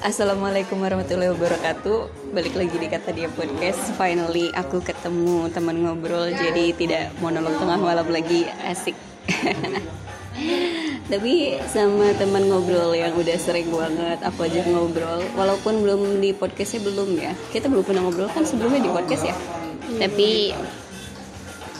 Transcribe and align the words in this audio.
Assalamualaikum 0.00 0.80
warahmatullahi 0.80 1.28
wabarakatuh. 1.36 2.32
Balik 2.32 2.56
lagi 2.56 2.72
di 2.72 2.88
Kata 2.88 3.12
Dia 3.12 3.28
Podcast. 3.28 3.92
Finally 4.00 4.48
aku 4.56 4.80
ketemu 4.80 5.52
teman 5.52 5.76
ngobrol 5.76 6.32
Jadi 6.32 6.72
tidak 6.72 7.12
monolog 7.20 7.52
tengah 7.60 7.76
malam 7.76 8.08
lagi. 8.08 8.48
Asik. 8.64 8.96
Tapi 11.12 11.60
sama 11.68 12.16
teman 12.16 12.48
ngobrol 12.48 12.96
yang 12.96 13.12
udah 13.12 13.36
sering 13.36 13.68
banget 13.68 14.24
Aku 14.24 14.48
aja 14.48 14.64
ngobrol 14.64 15.20
Walaupun 15.36 15.84
belum 15.84 16.24
di 16.24 16.32
podcastnya 16.32 16.80
belum 16.80 17.20
ya. 17.20 17.36
Kita 17.52 17.68
belum 17.68 17.84
pernah 17.84 18.00
ngobrol 18.08 18.32
kan 18.32 18.48
sebelumnya 18.48 18.80
di 18.80 18.88
podcast 18.88 19.28
ya? 19.28 19.36
Tapi 20.00 20.56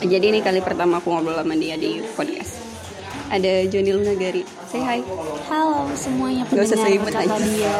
Jadi 0.05 0.25
ini 0.29 0.45
kali 0.45 0.61
pertama 0.61 1.01
aku 1.01 1.09
ngobrol 1.09 1.41
sama 1.41 1.57
dia 1.57 1.73
di 1.73 2.05
podcast 2.13 2.70
ada 3.31 3.53
Joni 3.71 3.91
Lunagari. 3.95 4.43
Say 4.67 4.83
hi. 4.83 4.99
Halo 5.47 5.87
semuanya 5.95 6.43
Gak 6.51 6.67
usah 6.67 6.77
say 6.83 6.99
pendengar 6.99 6.99
imut 6.99 7.13
kata 7.15 7.23
aja. 7.23 7.45
dia. 7.47 7.75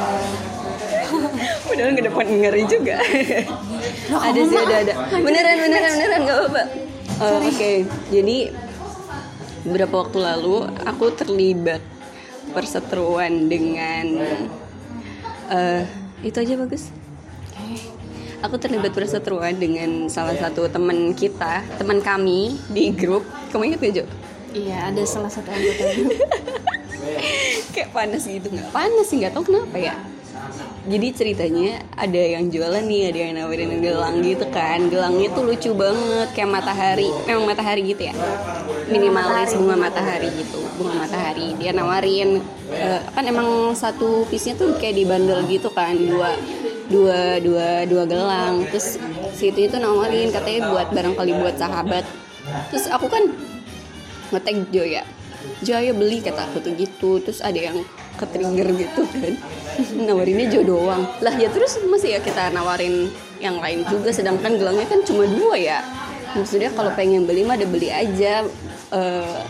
Padahal 1.68 1.92
ke 1.92 2.04
depan 2.08 2.26
ngeri 2.40 2.64
juga. 2.72 2.96
ada 4.32 4.40
sih 4.48 4.58
ada 4.58 4.76
ada. 4.80 4.94
Beneran 5.20 5.56
beneran 5.60 5.92
beneran 6.00 6.20
nggak 6.24 6.38
apa-apa. 6.40 6.64
Oh, 7.22 7.38
Oke, 7.46 7.86
jadi 8.10 8.38
beberapa 9.68 10.08
waktu 10.08 10.18
lalu 10.24 10.66
aku 10.88 11.06
terlibat 11.14 11.84
perseteruan 12.56 13.52
dengan 13.52 14.24
eh 15.52 15.84
itu 16.24 16.38
aja 16.40 16.56
bagus. 16.56 16.90
Aku 18.42 18.58
terlibat 18.58 18.96
perseteruan 18.96 19.54
dengan 19.54 20.10
salah 20.10 20.34
satu 20.34 20.66
teman 20.66 21.14
kita, 21.14 21.62
teman 21.78 22.02
kami 22.02 22.58
di 22.74 22.90
grup. 22.90 23.22
Kamu 23.54 23.70
ingat 23.70 23.84
gak 23.84 23.94
Jo? 24.02 24.06
Iya 24.52 24.92
ada 24.92 25.04
salah 25.08 25.32
satu 25.32 25.48
anggota. 25.48 25.86
Kayak 27.74 27.90
panas 27.96 28.24
gitu. 28.28 28.48
Nggak 28.52 28.70
panas 28.76 29.06
sih 29.08 29.18
nggak 29.24 29.34
tahu 29.36 29.44
kenapa 29.48 29.78
ya. 29.80 29.96
Jadi 30.82 31.08
ceritanya 31.14 31.78
ada 31.94 32.18
yang 32.18 32.50
jualan 32.50 32.82
nih 32.82 33.14
ada 33.14 33.20
yang 33.22 33.34
nawarin 33.38 33.80
gelang 33.80 34.20
gitu 34.26 34.44
kan. 34.52 34.92
Gelangnya 34.92 35.30
tuh 35.32 35.44
lucu 35.48 35.72
banget 35.72 36.34
kayak 36.36 36.52
matahari 36.52 37.08
memang 37.30 37.46
matahari 37.48 37.82
gitu 37.86 38.12
ya. 38.12 38.16
Minimalis 38.92 39.56
bunga 39.56 39.78
matahari 39.78 40.28
gitu 40.36 40.60
bunga 40.76 41.06
matahari. 41.06 41.54
Dia 41.56 41.72
nawarin 41.72 42.44
eh, 42.74 43.02
kan 43.14 43.24
emang 43.24 43.72
satu 43.78 44.28
piece-nya 44.28 44.58
tuh 44.60 44.76
kayak 44.82 45.00
dibandel 45.00 45.46
gitu 45.48 45.70
kan 45.72 45.96
dua 45.96 46.36
dua 46.92 47.40
dua 47.40 47.68
dua 47.88 48.04
gelang. 48.10 48.68
Terus 48.68 49.00
si 49.38 49.54
itu 49.54 49.70
itu 49.70 49.78
nawarin 49.80 50.34
katanya 50.34 50.76
buat 50.76 50.92
barangkali 50.92 51.32
buat 51.40 51.56
sahabat. 51.56 52.04
Terus 52.74 52.90
aku 52.90 53.06
kan 53.06 53.30
ngetag 54.32 54.68
Jo 54.72 54.84
ya 54.88 55.04
Jo 55.62 55.78
ayo 55.78 55.94
beli 55.94 56.22
kata 56.22 56.50
aku 56.50 56.62
tuh 56.62 56.74
gitu. 56.78 57.22
Terus 57.22 57.42
ada 57.42 57.58
yang 57.58 57.82
ke 58.18 58.26
trigger 58.30 58.70
gitu 58.78 59.02
kan. 59.06 59.36
Nawarinnya 60.10 60.50
Jo 60.50 60.62
doang. 60.66 61.06
Lah 61.22 61.34
ya 61.38 61.50
terus 61.50 61.78
masih 61.86 62.18
ya 62.18 62.20
kita 62.22 62.54
nawarin 62.54 63.10
yang 63.42 63.58
lain 63.62 63.86
juga. 63.90 64.14
Sedangkan 64.14 64.58
gelangnya 64.58 64.90
kan 64.90 65.02
cuma 65.06 65.26
dua 65.26 65.58
ya. 65.58 65.80
Maksudnya 66.38 66.72
kalau 66.74 66.94
pengen 66.98 67.26
beli 67.26 67.46
mah 67.46 67.58
ada 67.58 67.68
beli 67.70 67.90
aja. 67.94 68.46
Eh, 68.92 69.42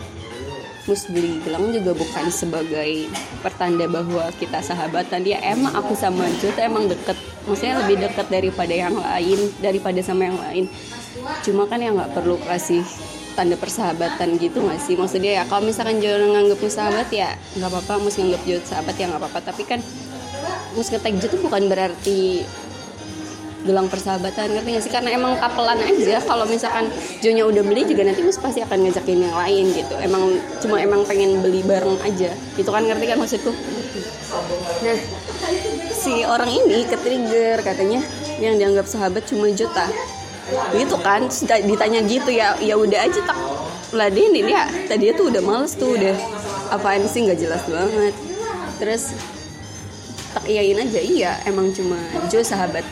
mus 0.82 1.06
beli 1.06 1.38
gelang 1.46 1.70
juga 1.70 1.94
bukan 1.94 2.26
sebagai 2.26 3.06
pertanda 3.40 3.86
bahwa 3.88 4.28
kita 4.36 4.60
sahabatan. 4.60 5.24
Ya 5.24 5.40
emang 5.44 5.72
aku 5.76 5.96
sama 5.96 6.28
Jo 6.40 6.52
emang 6.60 6.88
deket. 6.88 7.16
Maksudnya 7.48 7.84
lebih 7.84 8.04
deket 8.04 8.26
daripada 8.28 8.72
yang 8.72 8.96
lain 8.96 9.38
daripada 9.60 10.00
sama 10.04 10.28
yang 10.28 10.38
lain. 10.40 10.64
Cuma 11.44 11.68
kan 11.68 11.80
ya 11.80 11.92
nggak 11.92 12.12
perlu 12.16 12.36
kasih 12.44 12.84
tanda 13.32 13.56
persahabatan 13.56 14.36
gitu 14.38 14.62
nggak 14.62 14.80
sih? 14.80 14.94
Maksudnya 14.94 15.40
ya 15.40 15.42
kalau 15.48 15.66
misalkan 15.66 15.98
Jo 15.98 16.16
nganggep 16.16 16.60
sahabat 16.68 17.08
ya 17.10 17.34
nggak 17.58 17.68
apa-apa. 17.68 17.94
Mus 18.00 18.16
nganggep 18.16 18.42
Jo 18.44 18.56
sahabat 18.62 18.94
ya 18.96 19.10
nggak 19.10 19.20
apa-apa. 19.20 19.40
Tapi 19.52 19.62
kan 19.66 19.80
mus 20.76 20.88
ngetag 20.88 21.16
Jo 21.18 21.26
tuh 21.32 21.40
bukan 21.40 21.66
berarti 21.66 22.44
gelang 23.62 23.86
persahabatan 23.86 24.58
ngerti 24.58 24.68
gak 24.74 24.82
sih? 24.82 24.92
Karena 24.92 25.14
emang 25.14 25.38
kapelan 25.38 25.78
aja. 25.78 26.18
Kalau 26.22 26.44
misalkan 26.50 26.90
Jonya 27.22 27.46
udah 27.46 27.62
beli 27.62 27.86
juga 27.86 28.02
nanti 28.02 28.20
mus 28.26 28.38
pasti 28.38 28.58
akan 28.58 28.90
ngajakin 28.90 29.18
yang 29.22 29.36
lain 29.38 29.64
gitu. 29.70 29.94
Emang 30.02 30.34
cuma 30.58 30.82
emang 30.82 31.06
pengen 31.06 31.38
beli 31.40 31.62
bareng 31.62 31.98
aja. 32.02 32.34
Gitu 32.58 32.70
kan 32.70 32.82
ngerti 32.82 33.06
kan 33.06 33.18
maksudku? 33.22 33.54
Nah 34.82 34.98
si 35.94 36.26
orang 36.26 36.50
ini 36.50 36.82
ke 36.82 36.98
trigger 36.98 37.62
katanya 37.62 38.02
yang 38.42 38.58
dianggap 38.58 38.90
sahabat 38.90 39.22
cuma 39.30 39.46
Jota 39.54 39.86
gitu 40.74 40.96
kan 41.00 41.26
ditanya 41.62 42.00
gitu 42.04 42.30
ya 42.32 42.58
ya 42.58 42.74
udah 42.74 43.00
aja 43.02 43.20
tak. 43.22 43.38
Ladenin 43.92 44.48
ya 44.48 44.64
tadi 44.88 45.12
tuh 45.12 45.28
udah 45.28 45.42
males 45.44 45.76
tuh 45.76 45.92
udah 45.92 46.16
apaan 46.72 47.04
sih 47.04 47.28
nggak 47.28 47.38
jelas 47.38 47.62
banget. 47.68 48.14
Terus 48.80 49.12
tak 50.32 50.44
iyain 50.48 50.80
aja. 50.80 51.00
Iya 51.00 51.32
emang 51.44 51.70
cuma 51.76 52.00
Jo 52.32 52.40
sahabat 52.40 52.82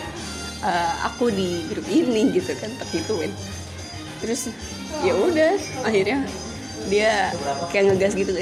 eh, 0.60 0.93
aku 1.09 1.33
di 1.33 1.65
grup 1.72 1.89
ini 1.89 2.37
gitu 2.37 2.53
kan 2.60 2.69
tak 2.77 2.89
gituin. 2.93 3.33
Terus 4.21 4.53
ya 5.00 5.16
udah 5.16 5.56
akhirnya 5.89 6.28
dia 6.93 7.33
kayak 7.72 7.93
ngegas 7.93 8.12
gitu 8.16 8.33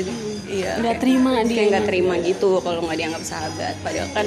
iya 0.50 0.78
kayak- 0.82 0.98
terima 0.98 1.30
kayak 1.38 1.46
dia. 1.46 1.62
nggak 1.70 1.84
terima 1.86 2.14
gitu 2.18 2.50
kalau 2.58 2.80
nggak 2.82 2.98
dianggap 2.98 3.22
sahabat. 3.22 3.74
Padahal 3.86 4.10
kan 4.10 4.26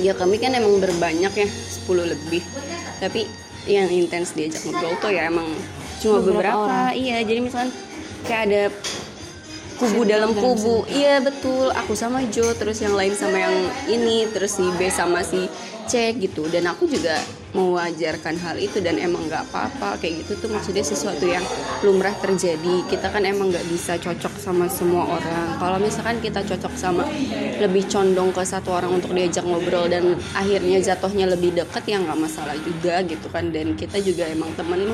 ya 0.00 0.16
kami 0.16 0.40
kan 0.40 0.56
emang 0.56 0.80
berbanyak 0.80 1.32
ya 1.32 1.48
10 1.48 2.12
lebih. 2.12 2.42
Tapi 2.98 3.28
yang 3.68 3.92
intens 3.92 4.32
diajak 4.32 4.64
ngobrol 4.64 4.96
tuh 4.98 5.12
ya 5.12 5.28
emang 5.28 5.46
cuma 6.00 6.24
Beberapa 6.24 6.64
beberapa, 6.64 6.96
iya 6.96 7.20
jadi 7.20 7.44
misalkan 7.44 7.70
kayak 8.24 8.42
ada 8.48 8.62
kubu 9.76 10.00
dalam 10.08 10.32
kubu. 10.32 10.88
iya 10.88 11.20
betul. 11.20 11.72
Aku 11.72 11.92
sama 11.92 12.24
Jo 12.32 12.52
terus 12.56 12.80
yang 12.80 12.96
lain 12.96 13.12
sama 13.16 13.36
yang 13.36 13.56
ini 13.88 14.28
terus 14.32 14.56
si 14.56 14.64
B 14.76 14.88
sama 14.92 15.20
si 15.24 15.48
C 15.86 16.16
gitu. 16.16 16.48
Dan 16.48 16.66
aku 16.66 16.88
juga 16.90 17.20
mewajarkan 17.50 18.38
hal 18.38 18.56
itu 18.62 18.78
dan 18.82 18.98
emang 18.98 19.26
nggak 19.28 19.48
apa-apa. 19.50 20.00
Kayak 20.00 20.26
gitu 20.26 20.46
tuh 20.46 20.50
maksudnya 20.52 20.84
sesuatu 20.84 21.24
yang 21.24 21.42
lumrah 21.86 22.14
terjadi. 22.18 22.84
Kita 22.88 23.08
kan 23.08 23.22
emang 23.24 23.54
nggak 23.54 23.66
bisa 23.70 23.96
cocok 23.96 24.34
sama 24.36 24.66
semua 24.66 25.06
orang. 25.06 25.56
Kalau 25.56 25.78
misalkan 25.78 26.18
kita 26.18 26.42
cocok 26.42 26.72
sama 26.74 27.04
lebih 27.62 27.86
condong 27.86 28.34
ke 28.34 28.42
satu 28.42 28.74
orang 28.74 28.98
untuk 29.00 29.14
diajak 29.14 29.46
ngobrol 29.46 29.86
dan 29.86 30.18
akhirnya 30.34 30.82
jatuhnya 30.82 31.30
lebih 31.30 31.54
deket 31.54 31.86
ya 31.86 32.02
nggak 32.02 32.18
masalah 32.18 32.56
juga 32.60 33.00
gitu 33.06 33.26
kan. 33.30 33.48
Dan 33.54 33.78
kita 33.78 34.02
juga 34.02 34.26
emang 34.26 34.50
temen 34.58 34.92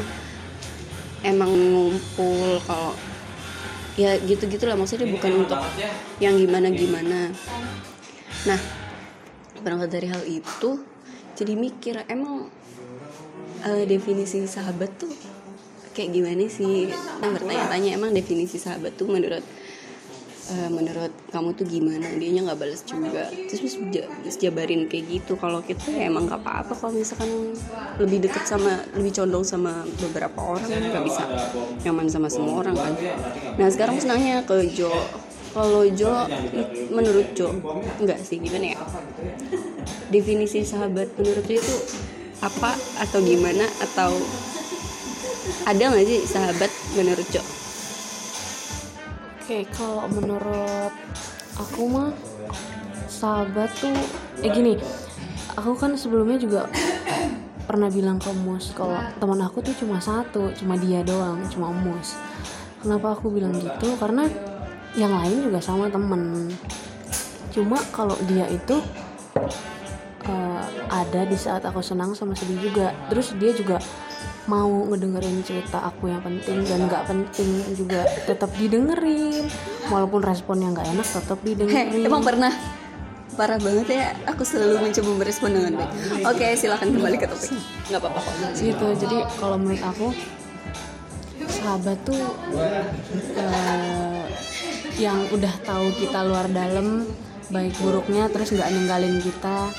emang 1.25 1.51
ngumpul 1.51 2.61
kalau 2.69 2.93
ya 3.97 4.13
gitu 4.21 4.45
gitulah 4.47 4.77
maksudnya 4.77 5.09
bukan 5.09 5.43
untuk 5.43 5.57
yang 6.21 6.37
gimana 6.37 6.69
gimana 6.69 7.33
nah 8.45 8.61
berangkat 9.65 9.91
dari 9.93 10.09
hal 10.11 10.23
itu 10.25 10.71
jadi 11.37 11.53
mikir 11.57 11.95
emang 12.09 12.49
eh, 13.65 13.85
definisi 13.89 14.45
sahabat 14.47 14.91
tuh 15.01 15.13
kayak 15.97 16.13
gimana 16.13 16.45
sih? 16.49 16.93
Nah, 17.21 17.31
bertanya-tanya 17.33 17.97
emang 17.97 18.13
definisi 18.13 18.61
sahabat 18.61 18.97
tuh 18.97 19.09
menurut 19.09 19.45
eh, 20.53 20.71
menurut 20.71 21.13
kamu 21.35 21.49
tuh 21.59 21.67
gimana? 21.67 22.07
Dia 22.21 22.31
nggak 22.43 22.59
balas 22.59 22.83
juga. 22.87 23.27
Terus 23.49 23.61
terus 23.61 23.75
ja- 23.91 24.11
terus 24.23 24.37
jabarin 24.39 24.87
kayak 24.87 25.05
gitu 25.11 25.33
kalau 25.41 25.61
kita 25.65 25.91
ya 25.91 26.07
emang 26.09 26.29
nggak 26.31 26.41
apa-apa 26.43 26.73
kalau 26.77 26.93
misalkan 26.95 27.31
lebih 27.97 28.29
deket 28.29 28.45
sama 28.45 28.77
lebih 28.93 29.13
condong 29.17 29.45
sama 29.45 29.73
beberapa 30.05 30.37
orang 30.41 30.69
nggak 30.93 31.05
bisa 31.05 31.25
nyaman 31.83 32.07
sama 32.13 32.29
semua 32.29 32.61
orang 32.63 32.77
kan. 32.77 32.95
Nah 33.57 33.69
sekarang 33.73 33.97
nanya 34.05 34.45
ke 34.45 34.69
Jo 34.77 34.93
kalau 35.57 35.89
Jo 35.89 36.29
menurut 36.93 37.33
Jo 37.33 37.49
enggak 37.97 38.21
sih 38.21 38.37
gimana 38.37 38.77
ya? 38.77 38.81
Definisi 40.13 40.61
sahabat 40.69 41.17
menurut 41.17 41.49
Jo 41.49 41.57
itu 41.57 41.77
apa 42.45 42.77
atau 43.01 43.25
gimana? 43.25 43.65
Atau 43.81 44.21
ada 45.65 45.81
nggak 45.81 46.05
sih 46.05 46.21
sahabat 46.29 46.69
menurut 46.93 47.25
Jo? 47.33 47.41
Oke 49.41 49.65
kalau 49.73 50.05
menurut 50.13 50.93
aku 51.57 51.89
mah 51.89 52.13
sahabat 53.09 53.73
tuh 53.81 53.97
eh 54.45 54.53
gini 54.53 54.77
aku 55.57 55.73
kan 55.73 55.97
sebelumnya 55.97 56.37
juga 56.37 56.69
pernah 57.65 57.89
bilang 57.89 58.21
ke 58.21 58.29
Mus 58.45 58.77
kalau 58.77 59.01
teman 59.17 59.41
aku 59.41 59.65
tuh 59.65 59.73
cuma 59.81 60.05
satu 60.05 60.53
cuma 60.53 60.77
dia 60.77 61.01
doang 61.01 61.41
cuma 61.49 61.73
Mus. 61.73 62.13
Kenapa 62.85 63.17
aku 63.17 63.33
bilang 63.33 63.57
gitu? 63.57 63.97
Karena 63.97 64.29
yang 64.97 65.13
lain 65.13 65.47
juga 65.47 65.61
sama 65.61 65.93
temen. 65.93 66.49
Cuma 67.53 67.79
kalau 67.93 68.17
dia 68.29 68.49
itu 68.49 68.81
eh, 70.25 70.65
ada 70.89 71.23
di 71.29 71.37
saat 71.37 71.63
aku 71.69 71.85
senang 71.85 72.17
sama 72.17 72.33
sedih 72.33 72.73
juga. 72.73 72.97
Terus 73.13 73.37
dia 73.37 73.53
juga 73.53 73.77
mau 74.49 74.87
ngedengerin 74.89 75.43
cerita 75.43 75.85
aku 75.85 76.09
yang 76.09 76.25
penting 76.25 76.65
dan 76.65 76.89
nggak 76.89 77.05
penting 77.07 77.49
juga. 77.77 78.09
Tetap 78.25 78.51
didengerin. 78.57 79.47
Walaupun 79.93 80.25
responnya 80.25 80.73
nggak 80.73 80.89
enak 80.97 81.07
tetap 81.07 81.39
didengerin. 81.45 82.09
emang 82.09 82.25
pernah? 82.25 82.53
Parah 83.37 83.61
banget 83.61 83.87
ya. 83.93 84.05
Aku 84.33 84.49
selalu 84.49 84.89
mencoba 84.89 85.11
merespon 85.21 85.53
dengan 85.53 85.85
baik. 85.85 85.93
Oke 86.25 86.57
silakan 86.57 86.97
kembali 86.97 87.17
ke 87.21 87.29
topik. 87.29 87.53
Nggak 87.93 88.01
apa-apa 88.01 88.21
kok. 88.25 88.35
Gitu. 88.57 88.87
Jadi 88.97 89.19
kalau 89.37 89.57
menurut 89.61 89.85
aku 89.85 90.09
sahabat 91.47 91.99
tuh 92.07 92.25
eh, 93.37 94.25
yang 94.97 95.19
udah 95.33 95.53
tahu 95.65 95.93
kita 95.97 96.25
luar 96.25 96.49
dalam 96.49 97.05
baik 97.53 97.77
buruknya 97.79 98.27
terus 98.33 98.51
nggak 98.51 98.71
ninggalin 98.75 99.23
kita 99.23 99.71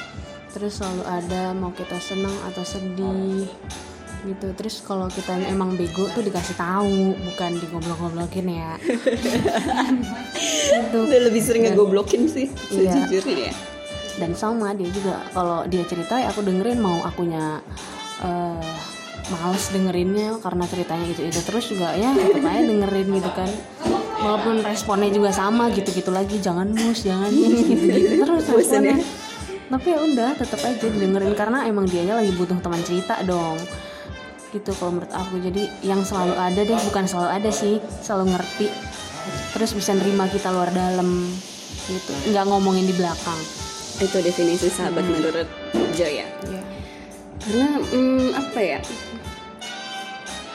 terus 0.55 0.79
selalu 0.79 1.03
ada 1.05 1.51
mau 1.53 1.69
kita 1.75 1.99
senang 1.99 2.33
atau 2.49 2.63
sedih 2.65 3.45
gitu. 4.25 4.47
Terus 4.57 4.81
kalau 4.81 5.07
kita 5.07 5.37
emang 5.47 5.77
bego 5.77 6.09
tuh 6.11 6.25
dikasih 6.25 6.57
tahu 6.57 7.13
bukan 7.15 7.51
digoblok-goblokin 7.61 8.47
ya. 8.49 8.75
Itu 10.89 10.97
udah 11.05 11.19
lebih 11.29 11.39
sering 11.39 11.69
ngegoblokin 11.69 12.25
sih 12.27 12.49
Iya. 12.73 13.07
sejujurnya. 13.07 13.51
Ya 13.51 13.53
dan 14.17 14.33
sama 14.33 14.73
dia 14.73 14.89
juga 14.89 15.21
kalau 15.31 15.63
dia 15.69 15.85
cerita 15.85 16.17
ya 16.17 16.33
aku 16.33 16.41
dengerin 16.41 16.81
mau 16.81 17.05
akunya 17.05 17.61
eh 18.25 18.65
males 19.27 19.65
dengerinnya 19.69 20.39
karena 20.41 20.65
ceritanya 20.65 21.05
itu 21.05 21.21
itu 21.21 21.39
terus 21.45 21.69
juga 21.69 21.93
ya 21.93 22.15
tetap 22.15 22.41
aja 22.41 22.63
dengerin 22.65 23.07
gitu 23.13 23.31
kan 23.35 23.49
walaupun 24.21 24.65
responnya 24.65 25.09
juga 25.13 25.29
sama 25.33 25.69
gitu-gitu 25.73 26.09
lagi. 26.09 26.37
Jangan 26.41 26.71
mus 26.73 27.05
jangan 27.05 27.29
mus 27.29 27.61
gitu-gitu. 27.65 28.25
Terus 28.25 28.45
Bosan 28.53 28.83
ya? 28.85 28.97
responnya 28.97 29.25
tapi 29.67 29.91
ya 29.91 29.99
udah 29.99 30.31
tetap 30.39 30.63
aja 30.63 30.87
dengerin 30.87 31.35
karena 31.35 31.67
emang 31.67 31.83
dianya 31.91 32.15
lagi 32.15 32.31
butuh 32.39 32.55
teman 32.63 32.79
cerita 32.87 33.19
dong. 33.27 33.59
Gitu 34.55 34.71
kalau 34.79 34.95
menurut 34.95 35.11
aku. 35.11 35.43
Jadi 35.43 35.67
yang 35.83 36.07
selalu 36.07 36.39
ada 36.39 36.61
deh 36.63 36.79
bukan 36.87 37.03
selalu 37.03 37.29
ada 37.35 37.51
sih. 37.51 37.83
Selalu 37.99 38.31
ngerti. 38.31 38.67
Terus 39.51 39.75
bisa 39.75 39.91
nerima 39.91 40.31
kita 40.31 40.55
luar 40.55 40.71
dalam. 40.71 41.27
Gitu. 41.91 42.11
Nggak 42.31 42.47
ngomongin 42.47 42.87
di 42.87 42.95
belakang. 42.95 43.39
Itu 43.99 44.23
definisi 44.23 44.71
sahabat 44.71 45.03
menurut 45.03 45.47
Joy 45.97 46.21
ya? 46.23 46.27
Iya. 46.47 46.63
karena 47.47 47.69
hmm, 47.79 48.29
apa 48.39 48.59
ya? 48.59 48.79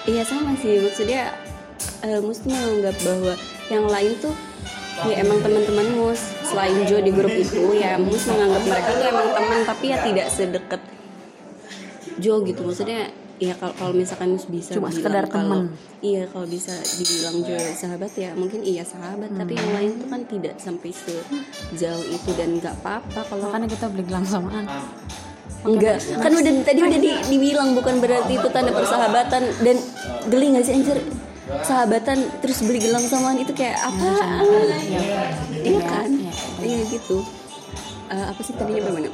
Iya 0.09 0.23
sama 0.25 0.57
sih. 0.57 0.81
Maksudnya 0.81 1.37
eh, 2.01 2.19
Mus 2.25 2.41
tuh 2.41 2.49
menganggap 2.49 2.97
bahwa 3.05 3.35
yang 3.73 3.87
lain 3.87 4.13
tuh 4.19 4.35
ya 5.03 5.15
emang 5.19 5.41
teman-teman 5.41 5.87
Mus. 5.97 6.21
Selain 6.45 6.77
Jo 6.85 7.01
di 7.01 7.11
grup 7.11 7.33
itu 7.33 7.73
ya 7.75 7.97
Mus 7.97 8.23
menganggap 8.25 8.63
mereka 8.63 8.91
tuh 8.93 9.07
emang 9.09 9.29
teman 9.33 9.59
tapi 9.65 9.85
ya 9.89 9.99
tidak 10.01 10.27
sedekat 10.29 10.81
Jo 12.21 12.45
gitu. 12.45 12.61
Maksudnya 12.63 13.09
ya 13.41 13.57
kalau 13.57 13.75
kalau 13.75 13.93
misalkan 13.93 14.37
Mus 14.37 14.47
bisa 14.47 14.77
Cuma 14.77 14.93
sekedar 14.93 15.27
teman. 15.27 15.73
iya 15.99 16.29
kalau 16.29 16.45
bisa 16.45 16.71
dibilang 16.95 17.43
Jo 17.43 17.57
sahabat 17.75 18.13
ya 18.15 18.31
mungkin 18.33 18.61
iya 18.63 18.85
sahabat. 18.85 19.33
Tapi 19.33 19.53
yang 19.53 19.71
lain 19.73 19.91
tuh 19.97 20.07
kan 20.07 20.21
tidak 20.25 20.55
sampai 20.57 20.93
sejauh 20.93 22.05
itu 22.05 22.31
dan 22.37 22.61
nggak 22.61 22.75
apa-apa 22.79 23.21
kalau 23.25 23.49
makanya 23.49 23.69
kita 23.71 23.87
beli 23.89 24.05
gelang 24.05 24.23
samaan 24.23 24.69
Enggak, 25.63 26.03
kan 26.19 26.35
udah 26.35 26.53
tadi 26.67 26.81
udah 26.83 26.99
di- 26.99 27.23
dibilang 27.31 27.71
bukan 27.71 28.03
berarti 28.03 28.35
itu 28.35 28.51
tanda 28.51 28.75
persahabatan. 28.75 29.47
Dan 29.63 29.79
geli 30.27 30.47
nggak 30.51 30.65
sih 30.67 30.75
anjir 30.75 30.99
sahabatan 31.67 32.31
terus 32.39 32.63
beli 32.63 32.79
gelang 32.79 33.03
samaan 33.07 33.39
itu 33.39 33.51
kayak 33.55 33.79
apa? 33.83 34.09
Iya 35.63 35.81
kan? 35.83 36.11
Iya. 36.63 36.83
Gitu. 36.87 37.19
Eh, 38.13 38.25
apa 38.29 38.41
sih 38.45 38.55
tadinya 38.55 38.87
bagaimana? 38.87 39.11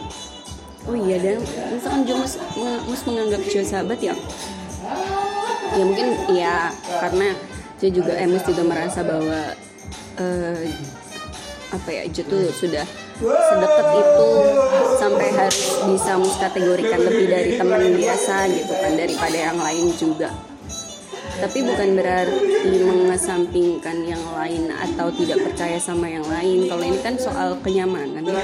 Oh 0.89 0.97
iya 0.97 1.21
dan 1.21 1.45
misalkan 1.69 2.09
Jo 2.09 2.17
mus, 2.17 2.41
mus 2.89 3.03
menganggap 3.05 3.45
Jo 3.45 3.61
sahabat 3.61 4.01
ya 4.01 4.17
ya 5.77 5.85
mungkin 5.85 6.07
ya 6.33 6.73
karena 7.05 7.37
Jo 7.79 7.89
juga 7.93 8.17
Emus 8.17 8.43
juga 8.49 8.65
merasa 8.65 9.05
bahwa 9.05 9.53
eh, 10.17 10.65
apa 11.69 11.89
ya 11.93 12.03
Jo 12.09 12.25
tuh 12.25 12.49
sudah 12.57 12.89
sedekat 13.21 13.87
itu 14.01 14.31
sampai 14.97 15.29
harus 15.35 15.63
bisa 15.93 16.17
mus 16.17 16.37
kategorikan 16.41 17.01
lebih 17.05 17.27
dari 17.29 17.51
teman 17.61 17.93
biasa 17.93 18.49
gitu 18.49 18.73
kan 18.73 18.93
daripada 18.97 19.37
yang 19.37 19.59
lain 19.61 19.93
juga 19.93 20.33
tapi 21.39 21.59
bukan 21.63 21.89
berarti 21.95 22.83
mengesampingkan 22.83 23.97
yang 24.03 24.23
lain 24.35 24.75
atau 24.75 25.09
tidak 25.15 25.39
percaya 25.47 25.79
sama 25.79 26.11
yang 26.11 26.27
lain. 26.27 26.67
Kalau 26.67 26.85
ini 26.85 26.99
kan 26.99 27.15
soal 27.15 27.55
kenyamanan. 27.63 28.27
Ya 28.27 28.43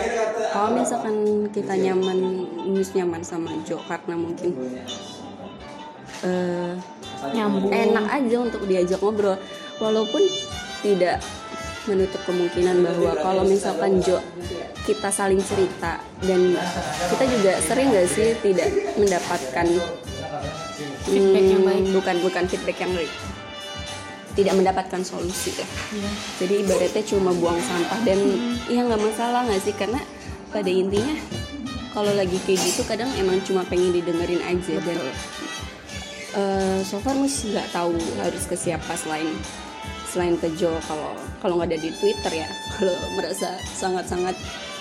kalau 0.55 0.79
misalkan 0.79 1.46
kita 1.50 1.75
nyaman 1.75 2.46
mus 2.70 2.94
nyaman 2.94 3.23
sama 3.26 3.50
Jo 3.67 3.82
karena 3.91 4.14
mungkin 4.14 4.55
nyambung. 7.35 7.70
enak 7.70 8.06
aja 8.06 8.37
untuk 8.38 8.62
diajak 8.70 9.02
ngobrol. 9.02 9.37
Walaupun 9.82 10.23
tidak 10.87 11.19
menutup 11.85 12.23
kemungkinan 12.25 12.81
bahwa 12.81 13.12
kalau 13.19 13.43
misalkan 13.44 13.99
Jo 14.00 14.23
kita 14.87 15.08
saling 15.08 15.40
cerita 15.40 16.00
dan 16.25 16.56
kita 17.12 17.25
juga 17.29 17.52
sering 17.64 17.88
gak 17.93 18.08
sih 18.08 18.37
tidak 18.40 18.69
mendapatkan 19.00 19.67
Feedback 21.14 21.46
yang 21.46 21.62
baik. 21.62 21.84
bukan 21.94 22.16
bukan 22.22 22.44
feedback 22.50 22.78
yang 22.82 22.93
baik. 22.94 23.12
Tidak 24.34 24.55
mendapatkan 24.58 25.00
solusi 25.06 25.55
ya. 25.55 25.66
Iya. 25.94 26.11
jadi 26.43 26.55
ibaratnya 26.66 27.02
cuma 27.06 27.31
buang 27.31 27.61
sampah. 27.62 28.00
Dan 28.02 28.19
ya 28.66 28.82
nggak 28.82 29.02
masalah 29.02 29.46
nggak 29.46 29.62
sih? 29.62 29.75
Karena 29.78 30.02
pada 30.50 30.70
intinya 30.70 31.14
kalau 31.94 32.11
lagi 32.11 32.34
kayak 32.43 32.58
gitu 32.66 32.82
kadang 32.82 33.06
emang 33.14 33.38
cuma 33.46 33.62
pengen 33.62 33.94
didengerin 33.94 34.43
aja. 34.43 34.75
Dan 34.82 34.99
eh, 36.34 36.78
so 36.82 36.99
far 36.99 37.14
mus 37.14 37.46
nggak 37.46 37.70
tahu 37.70 37.94
harus 38.19 38.43
ke 38.50 38.58
siapa 38.58 38.99
selain 38.99 39.31
selain 40.11 40.34
ke 40.34 40.50
Jo. 40.58 40.75
Kalau 40.90 41.14
kalau 41.38 41.62
nggak 41.62 41.70
ada 41.70 41.78
di 41.78 41.90
Twitter 41.94 42.43
ya. 42.43 42.49
Kalau 42.75 42.94
merasa 43.14 43.55
sangat-sangat 43.78 44.34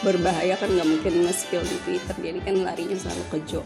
berbahaya 0.04 0.60
kan 0.60 0.68
nggak 0.68 0.88
mungkin 0.88 1.24
nge-spill 1.24 1.64
di 1.64 1.78
Twitter. 1.88 2.16
Jadi 2.20 2.40
kan 2.44 2.56
larinya 2.62 2.98
selalu 3.00 3.24
ke 3.32 3.38
Jo. 3.48 3.62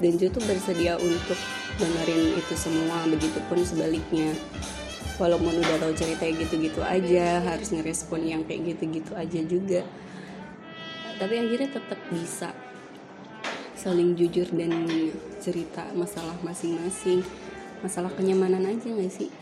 Dan 0.00 0.16
Jo 0.16 0.32
tuh 0.32 0.42
bersedia 0.48 0.96
untuk 0.96 1.38
dengerin 1.76 2.36
itu 2.40 2.54
semua 2.56 3.04
begitupun 3.06 3.60
sebaliknya. 3.62 4.32
Walaupun 5.20 5.52
udah 5.60 5.76
tahu 5.78 5.92
ceritanya 5.92 6.34
gitu-gitu 6.48 6.80
aja 6.80 7.44
harus 7.44 7.68
ngerespon 7.70 8.24
yang 8.24 8.42
kayak 8.48 8.74
gitu-gitu 8.74 9.12
aja 9.12 9.40
juga. 9.44 9.84
Tapi 11.20 11.34
akhirnya 11.38 11.76
tetap 11.76 12.00
bisa 12.08 12.50
saling 13.76 14.16
jujur 14.16 14.48
dan 14.56 14.72
cerita 15.38 15.84
masalah 15.92 16.34
masing-masing. 16.40 17.20
Masalah 17.84 18.10
kenyamanan 18.16 18.64
aja 18.66 18.88
nggak 18.88 19.12
sih 19.12 19.41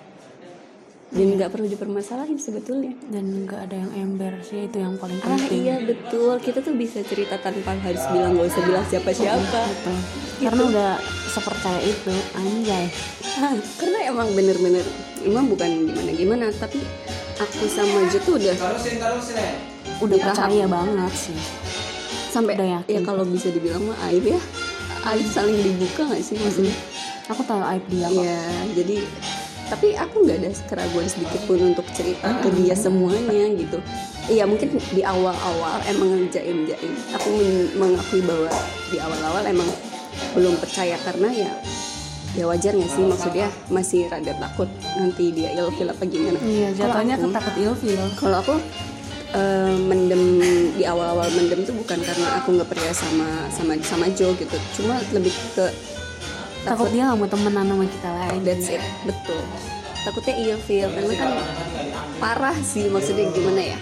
dan 1.11 1.27
nggak 1.35 1.51
perlu 1.51 1.67
dipermasalahin 1.67 2.39
sebetulnya. 2.39 2.95
Dan 3.07 3.45
nggak 3.45 3.61
ada 3.67 3.77
yang 3.77 3.91
ember 3.93 4.31
sih 4.41 4.65
itu 4.65 4.79
yang 4.79 4.95
paling 4.95 5.19
ah 5.21 5.35
penting. 5.35 5.61
iya 5.61 5.77
betul. 5.81 6.39
Kita 6.39 6.59
tuh 6.61 6.73
bisa 6.73 7.03
cerita 7.03 7.35
tanpa 7.37 7.75
harus 7.77 8.03
bilang 8.09 8.33
gak 8.33 8.47
usah 8.49 8.63
bilang 8.63 8.87
siapa-siapa. 8.87 9.61
Betul. 9.67 9.99
karena 10.41 10.63
udah 10.65 10.91
sepercaya 11.29 11.81
itu 11.83 12.15
anjay. 12.33 12.87
Ah, 13.37 13.53
karena 13.77 13.99
emang 14.07 14.29
bener-bener 14.33 14.81
emang 15.21 15.45
bukan 15.47 15.69
gimana-gimana 15.85 16.49
tapi 16.55 16.81
aku 17.37 17.65
sama 17.67 18.09
Jo 18.09 18.19
tuh 18.21 18.35
udah 18.37 18.57
udah 20.01 20.17
Di 20.17 20.23
tahap- 20.23 20.49
percaya 20.49 20.65
banget 20.65 21.13
sih. 21.13 21.37
Sampai 22.31 22.55
Udah 22.55 22.69
yakin. 22.79 22.95
ya 22.95 23.01
kalau 23.03 23.27
bisa 23.27 23.51
dibilang 23.51 23.83
mah 23.83 23.99
aib 24.07 24.23
ya. 24.25 24.41
Aib 25.03 25.27
saling 25.27 25.59
dibuka 25.59 26.07
nggak 26.07 26.23
sih 26.23 26.39
maksudnya? 26.39 26.73
Aku 27.27 27.43
tahu 27.43 27.59
aib 27.61 27.85
dia 27.89 28.07
kok. 28.07 28.23
Iya, 28.23 28.43
jadi 28.73 28.97
tapi 29.71 29.95
aku 29.95 30.27
nggak 30.27 30.37
ada 30.37 30.51
keraguan 30.67 31.07
sedikit 31.07 31.41
pun 31.47 31.63
untuk 31.63 31.87
cerita 31.91 32.27
ke 32.43 32.51
dia 32.53 32.75
semuanya 32.75 33.47
gitu. 33.55 33.79
Iya 34.27 34.45
mungkin 34.45 34.75
di 34.91 35.01
awal-awal 35.01 35.79
emang 35.87 36.27
jaim-jaim. 36.29 36.93
Aku 37.15 37.29
men- 37.31 37.73
mengakui 37.73 38.21
bahwa 38.21 38.51
di 38.91 38.99
awal-awal 38.99 39.47
emang 39.47 39.71
belum 40.35 40.59
percaya 40.59 40.99
karena 41.01 41.31
ya 41.31 41.51
ya 42.31 42.47
wajar 42.47 42.71
nggak 42.71 42.87
sih 42.89 43.03
maksudnya 43.03 43.47
masih 43.67 44.07
rada 44.07 44.31
takut 44.37 44.71
nanti 44.95 45.31
dia 45.31 45.51
ilfil 45.53 45.87
apa 45.87 46.03
gimana. 46.05 46.39
iya 46.41 46.71
jatuhnya 46.71 47.15
aku- 47.17 47.27
ketakut 47.27 47.55
ilfil 47.59 48.03
kalau 48.15 48.39
aku 48.39 48.55
eh, 49.33 49.75
mendem 49.81 50.23
di 50.75 50.87
awal-awal 50.87 51.27
mendem 51.33 51.63
tuh 51.63 51.75
bukan 51.75 51.99
karena 51.99 52.39
aku 52.39 52.55
nggak 52.55 52.69
percaya 52.71 52.95
sama 52.95 53.27
sama 53.51 53.75
sama 53.83 54.07
Joe 54.15 54.31
gitu 54.35 54.55
cuma 54.79 55.03
lebih 55.11 55.35
ke 55.55 55.67
takut 56.65 56.89
dia 56.93 57.09
nggak 57.09 57.19
mau 57.19 57.29
temenan 57.29 57.67
sama 57.69 57.85
kita 57.89 58.11
lagi 58.13 58.39
that's 58.45 58.69
it. 58.69 58.83
Betul. 59.05 59.41
Takutnya 60.01 60.35
ilfeel 60.41 60.89
karena 60.89 61.15
kan 61.17 61.31
parah 62.17 62.57
sih 62.65 62.89
maksudnya 62.89 63.29
gimana 63.33 63.77
ya? 63.77 63.79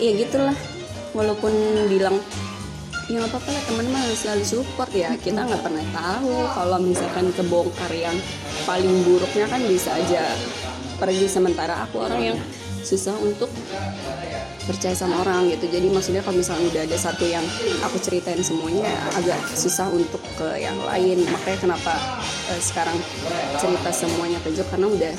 Iya 0.00 0.10
gitulah. 0.24 0.56
Walaupun 1.16 1.52
bilang 1.88 2.16
ya 3.06 3.22
nggak 3.22 3.30
apa-apa 3.30 3.48
lah 3.54 3.62
teman 3.68 3.86
mah 3.92 4.02
selalu 4.16 4.44
support 4.44 4.90
ya. 4.92 5.12
Kita 5.16 5.44
nggak 5.44 5.62
pernah 5.64 5.84
tahu 5.92 6.34
kalau 6.52 6.78
misalkan 6.80 7.28
kebongkar 7.32 7.92
yang 7.92 8.16
paling 8.64 9.04
buruknya 9.04 9.46
kan 9.48 9.60
bisa 9.64 9.94
aja 9.96 10.32
pergi 10.96 11.28
sementara 11.28 11.84
aku 11.84 12.00
orang 12.00 12.32
yang 12.32 12.38
susah 12.80 13.12
untuk 13.20 13.52
percaya 14.64 14.96
sama 14.96 15.20
orang 15.20 15.52
gitu. 15.52 15.68
Jadi 15.68 15.92
maksudnya 15.92 16.24
kalau 16.24 16.40
misalnya 16.40 16.66
udah 16.72 16.82
ada 16.88 16.98
satu 16.98 17.24
yang 17.28 17.44
aku 17.84 18.00
ceritain 18.00 18.40
semuanya 18.40 18.88
agak 19.14 19.38
susah 19.52 19.92
untuk 19.92 20.20
ke 20.40 20.58
yang 20.58 20.76
lain. 20.88 21.22
Makanya 21.28 21.58
kenapa 21.68 21.92
eh, 22.50 22.60
sekarang 22.60 22.96
cerita 23.60 23.90
semuanya 23.92 24.40
ke 24.40 24.50
Jo 24.56 24.64
karena 24.72 24.88
udah 24.88 25.12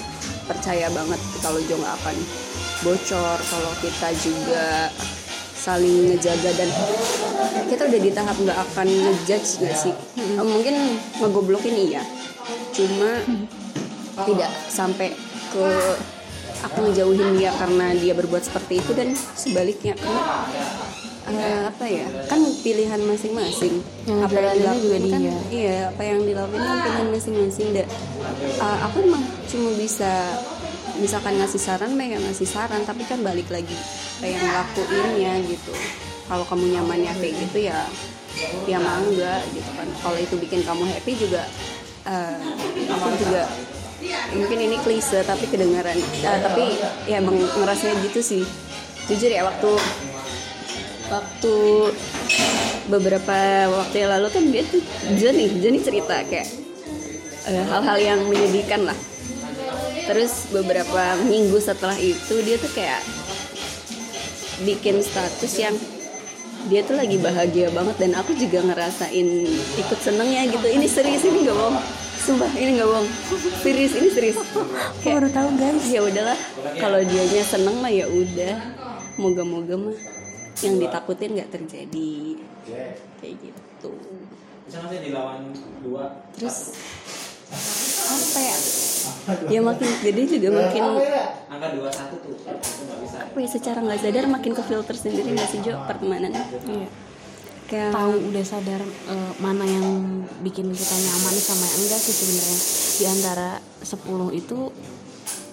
percaya 0.50 0.88
banget 0.90 1.20
kalau 1.40 1.60
Jo 1.64 1.76
nggak 1.78 1.96
akan 2.04 2.18
bocor 2.86 3.38
kalau 3.52 3.72
kita 3.80 4.10
juga 4.20 4.90
saling 5.56 6.12
ngejaga. 6.12 6.52
Dan 6.58 6.70
kita 7.72 7.88
udah 7.88 8.00
di 8.02 8.12
tahap 8.12 8.36
nggak 8.36 8.60
akan 8.72 8.88
ngejudge 8.88 9.64
nggak 9.64 9.78
sih? 9.78 9.94
Eh, 10.18 10.46
mungkin 10.46 11.00
ngegoblokin 11.22 11.76
iya. 11.78 12.04
Cuma 12.76 13.22
tidak 14.26 14.52
sampai 14.68 15.14
ke 15.54 15.68
aku 16.66 16.78
ngejauhin 16.90 17.38
dia 17.38 17.52
karena 17.56 17.94
dia 17.98 18.14
berbuat 18.18 18.44
seperti 18.46 18.82
itu 18.82 18.92
dan 18.98 19.14
sebaliknya 19.14 19.94
karena 19.94 20.22
eh, 21.28 21.62
apa 21.68 21.86
ya 21.86 22.08
kan 22.32 22.40
pilihan 22.64 23.02
masing-masing. 23.04 23.84
Yang 24.08 24.20
apa 24.24 24.38
yang 24.40 24.56
jalaninnya 24.64 24.80
juga 24.80 24.98
kan 25.12 25.22
dia. 25.22 25.36
iya 25.52 25.78
apa 25.92 26.02
yang 26.08 26.20
dilakuin 26.24 26.64
kan 26.64 26.78
pilihan 26.88 27.10
masing-masing. 27.12 27.68
Da, 27.76 27.84
eh, 27.84 28.78
aku 28.88 28.98
emang 29.04 29.24
cuma 29.52 29.70
bisa 29.76 30.12
misalkan 30.98 31.38
ngasih 31.38 31.62
saran 31.62 31.94
mereka 31.94 32.18
ngasih 32.24 32.48
saran 32.48 32.82
tapi 32.88 33.06
kan 33.06 33.22
balik 33.22 33.46
lagi 33.52 33.76
kayak 34.24 34.40
ngelakuinnya 34.40 35.34
gitu. 35.52 35.72
Kalau 36.28 36.44
kamu 36.48 36.66
nyamannya 36.80 37.14
kayak 37.20 37.36
gitu 37.48 37.58
ya 37.72 37.80
ya 38.64 38.80
mangga 38.80 39.44
gitu 39.52 39.72
kan. 39.76 39.88
Kalau 40.00 40.18
itu 40.18 40.36
bikin 40.40 40.64
kamu 40.64 40.84
happy 40.96 41.12
juga 41.20 41.44
eh, 42.08 42.40
aku 42.88 43.08
juga 43.20 43.44
mungkin 44.34 44.58
ini 44.62 44.78
klise 44.82 45.26
tapi 45.26 45.50
kedengaran. 45.50 45.98
Eh, 45.98 46.40
tapi 46.42 46.66
ya 47.10 47.18
emang 47.22 47.38
ngerasanya 47.38 47.98
gitu 48.06 48.20
sih. 48.22 48.44
Jujur 49.10 49.32
ya 49.32 49.48
waktu 49.48 49.72
waktu 51.08 51.56
beberapa 52.92 53.38
waktu 53.72 53.96
yang 54.04 54.12
lalu 54.20 54.28
kan 54.32 54.44
dia 54.52 54.64
tuh 54.68 54.84
Johnny 55.16 55.48
Johnny 55.60 55.80
cerita 55.80 56.24
kayak 56.28 56.48
eh, 57.48 57.66
hal-hal 57.66 57.98
yang 57.98 58.20
menyedihkan 58.28 58.86
lah. 58.86 58.98
Terus 60.08 60.48
beberapa 60.56 61.20
minggu 61.28 61.58
setelah 61.60 61.98
itu 62.00 62.40
dia 62.46 62.56
tuh 62.62 62.72
kayak 62.72 63.02
bikin 64.64 65.04
status 65.04 65.54
yang 65.60 65.76
dia 66.68 66.84
tuh 66.84 67.00
lagi 67.00 67.16
bahagia 67.20 67.72
banget 67.72 67.96
dan 67.96 68.12
aku 68.20 68.36
juga 68.36 68.60
ngerasain 68.64 69.28
ikut 69.80 70.00
senengnya 70.00 70.48
gitu. 70.52 70.68
Ini 70.68 70.88
serius 70.88 71.24
ini 71.24 71.48
gak 71.48 71.56
bohong 71.56 72.07
sumpah 72.28 72.52
ini 72.60 72.76
gak 72.76 72.88
bohong. 72.92 73.08
Serius 73.64 73.94
ini 73.96 74.10
serius. 74.12 74.36
Aku 74.36 75.08
baru 75.08 75.32
tahu 75.32 75.48
guys. 75.56 75.88
ya 75.88 76.04
udahlah. 76.04 76.36
Kalau 76.76 77.00
dianya 77.00 77.44
seneng 77.48 77.80
mah 77.80 77.88
ya 77.88 78.04
udah. 78.12 78.56
Moga-moga 79.16 79.80
mah 79.80 79.98
yang 80.60 80.76
ditakutin 80.76 81.40
nggak 81.40 81.50
terjadi. 81.56 82.36
Kayak 83.24 83.36
gitu. 83.40 83.92
Nggak 84.68 86.10
terus? 86.36 86.76
apa 88.08 88.40
ya? 88.44 88.58
Ya 89.48 89.60
makin 89.64 89.88
gede 90.04 90.24
juga 90.28 90.68
makin 90.68 90.84
Angka 91.48 91.68
dua 91.80 91.88
satu 91.92 92.20
tuh, 92.20 92.36
nggak 92.44 93.24
apa 93.24 93.38
ya 93.40 93.48
secara 93.48 93.80
nggak 93.80 94.00
sadar 94.04 94.26
makin 94.28 94.52
ke 94.52 94.64
filter 94.68 94.96
sendiri 94.96 95.32
nggak 95.32 95.48
sih 95.48 95.60
Jo 95.64 95.80
pertemanan 95.88 96.36
Iya. 96.68 97.07
Kayak 97.68 97.92
Tahu 97.92 98.32
udah 98.32 98.44
sadar 98.48 98.82
eh, 98.88 99.32
mana 99.44 99.68
yang 99.68 100.24
bikin 100.42 100.72
kita 100.72 100.96
nyaman 100.96 101.36
sama 101.36 101.66
yang 101.68 101.80
enggak 101.84 102.00
sih 102.00 102.16
sebenarnya. 102.16 102.60
Di 102.98 103.06
antara 103.06 103.50
10 103.84 104.40
itu 104.40 104.60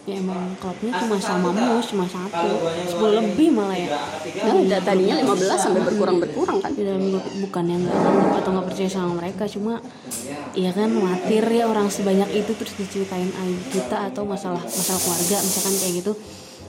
ya 0.05 0.21
emang 0.21 0.53
klubnya 0.61 0.93
cuma 1.01 1.17
sama 1.17 1.49
mus 1.49 1.89
cuma 1.89 2.05
satu 2.05 2.61
10 2.93 3.19
lebih 3.19 3.49
malah 3.57 3.75
ya. 3.75 3.89
Nah 4.47 4.81
tadinya 4.85 5.17
15 5.17 5.59
sampai 5.59 5.81
berkurang 5.83 6.21
berkurang 6.21 6.59
kan? 6.61 6.71
Di 6.77 6.85
dalam 6.87 7.09
grup 7.09 7.25
bukan 7.25 7.65
yang 7.67 7.81
nggak 7.83 7.99
anggap 7.99 8.33
atau 8.45 8.51
nggak 8.53 8.67
percaya 8.69 8.91
sama 8.93 9.11
mereka 9.19 9.45
cuma 9.49 9.81
ya 10.55 10.71
kan 10.71 10.89
khawatir 10.93 11.45
ya 11.51 11.65
orang 11.67 11.89
sebanyak 11.89 12.31
itu 12.37 12.53
terus 12.55 12.75
diceritain 12.79 13.33
aib 13.33 13.61
kita 13.73 14.13
atau 14.13 14.23
masalah 14.29 14.63
masalah 14.63 15.01
keluarga 15.03 15.37
misalkan 15.43 15.75
kayak 15.83 15.95
gitu. 16.05 16.13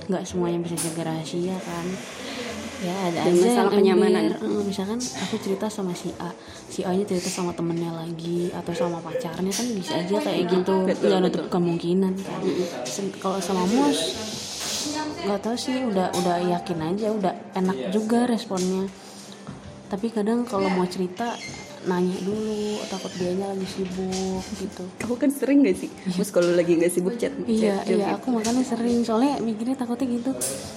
Nggak 0.06 0.24
semuanya 0.26 0.60
bisa 0.64 0.76
jaga 0.80 1.12
rahasia 1.12 1.58
kan 1.60 1.86
ya 2.84 2.96
ada 3.08 3.20
Dan 3.24 3.34
aja 3.34 3.40
masalah 3.40 3.56
yang 3.56 3.70
kenyamanan. 3.72 4.24
ember. 4.32 4.40
Eh, 4.44 4.64
misalkan 4.68 5.00
aku 5.00 5.36
cerita 5.40 5.66
sama 5.72 5.94
si 5.96 6.12
A 6.20 6.30
si 6.68 6.84
A 6.84 6.92
nya 6.92 7.06
cerita 7.08 7.30
sama 7.32 7.52
temennya 7.56 7.92
lagi 7.94 8.52
atau 8.52 8.74
sama 8.76 9.00
pacarnya 9.00 9.52
kan 9.52 9.68
bisa 9.72 9.94
aja 9.96 10.18
kayak 10.20 10.44
gitu. 10.52 10.76
Nggak 10.84 11.20
nutup 11.24 11.46
kemungkinan 11.48 12.14
kan. 12.20 12.42
Kalau 13.20 13.40
sama 13.40 13.64
mus 13.70 14.00
nggak 15.26 15.42
tahu 15.42 15.58
sih 15.58 15.82
udah 15.82 16.14
udah 16.14 16.38
yakin 16.38 16.80
aja 16.86 17.08
udah 17.10 17.34
enak 17.58 17.90
juga 17.90 18.30
responnya. 18.30 18.86
Tapi 19.86 20.12
kadang 20.12 20.44
kalau 20.46 20.70
mau 20.70 20.86
cerita 20.86 21.34
nanya 21.86 22.18
dulu 22.22 22.82
takut 22.90 23.12
dianya 23.18 23.46
lagi 23.54 23.68
sibuk 23.68 24.46
gitu. 24.58 24.84
Aku 25.06 25.14
kan 25.18 25.30
sering 25.30 25.66
gak 25.66 25.78
sih? 25.78 25.90
Mus 26.18 26.30
kalau 26.30 26.54
lagi 26.54 26.78
nggak 26.78 26.92
sibuk 26.94 27.16
chat 27.20 27.34
iya 27.46 27.82
chat, 27.82 27.92
iya 27.92 28.08
gitu. 28.12 28.16
aku 28.22 28.28
makanya 28.34 28.64
sering. 28.66 29.02
Soalnya 29.06 29.42
mikirnya 29.42 29.76
takutnya 29.78 30.08
gitu 30.22 30.32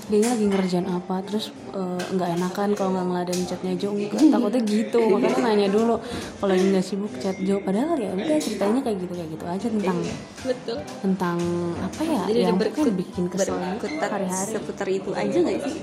dia 0.08 0.24
lagi 0.24 0.44
ngerjain 0.48 0.88
apa 0.88 1.20
terus 1.24 1.52
eh, 1.76 2.02
nggak 2.12 2.28
enakan 2.40 2.68
kalau 2.74 2.90
nggak 2.96 3.06
ngeladen 3.12 3.38
chatnya 3.46 3.72
Jo. 3.78 3.94
Enggak 3.94 4.32
takutnya 4.32 4.62
gitu. 4.66 5.00
Makanya 5.06 5.38
nanya 5.44 5.68
dulu 5.70 5.94
kalau 6.40 6.50
lagi 6.52 6.64
nggak 6.68 6.86
sibuk 6.86 7.12
chat 7.20 7.36
Jo. 7.40 7.60
Padahal 7.60 7.96
ya 7.96 8.10
udah 8.12 8.36
ceritanya 8.40 8.80
kayak 8.82 8.98
gitu 9.04 9.12
kayak 9.14 9.30
gitu 9.32 9.44
aja 9.48 9.66
tentang 9.68 9.98
betul. 10.44 10.78
tentang 11.02 11.38
apa 11.82 12.02
ya 12.04 12.22
jadi 12.30 12.40
yang 12.50 12.58
berkut 12.58 12.88
mungkin 12.88 12.96
bikin 13.00 13.24
kesel 13.30 13.56
hari-hari. 13.58 14.52
seputar 14.54 14.88
itu 14.88 15.10
aja 15.12 15.38
gak 15.38 15.58
sih? 15.66 15.74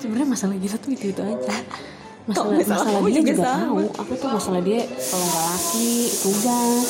sebenarnya 0.00 0.28
masalah 0.28 0.56
kita 0.56 0.76
tuh 0.76 0.90
itu 0.92 1.06
itu 1.12 1.22
aja 1.22 1.54
masalah 2.30 2.54
masalah 2.54 2.78
masalah 2.80 3.00
dia 3.02 3.14
juga 3.16 3.32
juga, 3.32 3.44
tahu? 3.44 3.76
aku 3.96 4.12
tuh 4.14 4.28
masalah 4.30 4.60
dia 4.60 4.80
kalau 4.86 5.26
nggak 5.26 5.44
laki 5.48 5.90
tugas. 6.16 6.88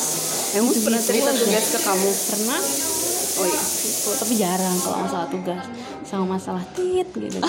Emang 0.51 0.67
Gitu-gitu 0.67 0.85
pernah 0.85 1.01
cerita 1.01 1.29
aja. 1.29 1.39
tugas 1.39 1.65
ke 1.65 1.79
kamu? 1.81 2.09
pernah. 2.27 2.61
Oh 3.31 3.45
iya. 3.47 3.61
itu 3.61 4.09
tapi 4.13 4.33
jarang 4.35 4.75
kalau 4.77 4.97
masalah 4.99 5.27
tugas 5.27 5.63
sama 6.03 6.25
masalah 6.29 6.63
tit 6.71 7.07
gitu. 7.09 7.37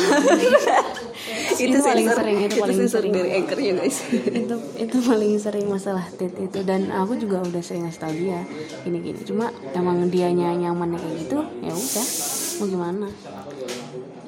Itu, 1.55 1.79
paling 1.79 2.03
sensor- 2.03 2.19
sering 2.19 2.39
itu 2.41 2.57
paling 2.59 2.77
sensor 2.77 2.99
sering. 2.99 3.13
dari 3.13 3.31
anchornya 3.33 3.73
guys. 3.77 3.97
itu 4.41 4.57
itu 4.77 4.97
paling 5.01 5.33
sering 5.37 5.67
masalah 5.69 6.03
tit 6.13 6.35
itu. 6.35 6.59
Dan 6.63 6.91
aku 6.91 7.15
juga 7.17 7.39
udah 7.41 7.63
sering 7.63 7.87
ngasih 7.87 8.01
tau 8.01 8.11
dia 8.11 8.43
gini 8.83 8.99
gini 9.01 9.21
cuma 9.23 9.47
emang 9.71 10.03
dianya 10.09 10.51
nyamannya 10.53 10.99
kayak 10.99 11.17
gitu 11.21 11.39
ya 11.61 11.71
udah. 11.71 12.07
Mau 12.53 12.67
gimana 12.69 13.07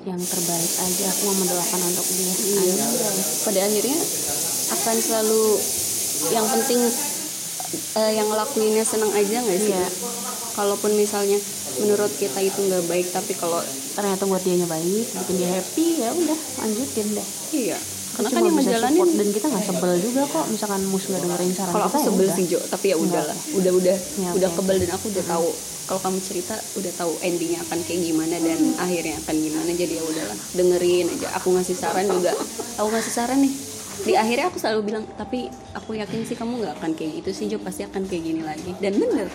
yang 0.04 0.20
terbaik 0.20 0.72
aja 0.78 1.04
aku 1.08 1.20
mau 1.24 1.36
mendoakan 1.40 1.80
untuk 1.82 2.06
dia 2.06 2.32
Iya. 2.34 2.86
Pada 3.42 3.60
akhirnya 3.62 3.98
akan 4.70 4.96
selalu 4.96 5.42
yang 6.30 6.46
penting 6.46 6.80
eh, 7.96 8.12
yang 8.14 8.26
ngelakuinnya 8.28 8.84
senang 8.84 9.10
aja 9.10 9.36
nggak 9.40 9.58
sih? 9.58 9.72
Iya. 9.72 9.88
Kalaupun 10.54 10.92
misalnya 10.94 11.40
menurut 11.74 12.12
kita 12.14 12.38
itu 12.38 12.58
nggak 12.60 12.84
baik 12.86 13.10
tapi 13.10 13.32
kalau 13.34 13.58
ternyata 13.94 14.22
buat 14.26 14.42
dianya 14.42 14.66
baik 14.66 15.06
bikin 15.10 15.34
dia 15.38 15.50
happy 15.50 15.86
ya 15.98 16.10
udah 16.10 16.38
lanjutin 16.62 17.06
deh 17.14 17.28
iya 17.50 17.78
karena 18.14 18.30
kan 18.30 18.42
yang 18.46 18.54
support 18.62 19.10
dan 19.10 19.28
kita 19.34 19.46
nggak 19.50 19.64
sebel 19.66 19.92
juga 19.98 20.22
kok 20.22 20.46
misalkan 20.46 20.80
mus 20.86 21.02
nggak 21.02 21.22
dengerin 21.26 21.50
saran 21.50 21.72
kalau 21.74 21.86
aku 21.90 21.98
ya 21.98 22.06
sebel 22.06 22.26
udah. 22.26 22.36
sih 22.38 22.44
Jo 22.46 22.60
tapi 22.62 22.86
ya 22.94 22.96
udahlah 22.96 23.38
udah 23.58 23.72
udah 23.74 23.96
Ya, 24.14 24.30
udah 24.38 24.50
oke. 24.50 24.56
kebel 24.62 24.76
dan 24.86 24.90
aku 24.94 25.06
udah 25.10 25.24
tahu 25.26 25.48
kalau 25.84 26.00
kamu 26.00 26.18
cerita 26.24 26.56
udah 26.80 26.92
tahu 26.96 27.12
endingnya 27.20 27.60
akan 27.68 27.78
kayak 27.84 28.00
gimana 28.00 28.36
dan 28.40 28.60
akhirnya 28.80 29.16
akan 29.20 29.36
gimana 29.36 29.70
jadi 29.76 29.92
ya 30.00 30.04
udahlah 30.04 30.38
dengerin 30.56 31.06
aja. 31.12 31.28
Aku 31.36 31.52
ngasih 31.52 31.76
saran 31.76 32.06
juga. 32.08 32.32
Aku 32.80 32.88
ngasih 32.88 33.12
saran 33.12 33.44
nih 33.44 33.73
di 34.04 34.12
akhirnya 34.12 34.52
aku 34.52 34.60
selalu 34.60 34.80
bilang 34.92 35.04
tapi 35.16 35.48
aku 35.72 35.96
yakin 35.96 36.28
sih 36.28 36.36
kamu 36.36 36.60
nggak 36.60 36.74
akan 36.76 36.90
kayak 36.92 37.24
gitu 37.24 37.30
sih 37.32 37.44
Jo. 37.48 37.56
Pasti 37.56 37.88
akan 37.88 38.04
kayak 38.04 38.22
gini 38.22 38.42
lagi. 38.44 38.76
Dan 38.76 39.00
bener 39.00 39.28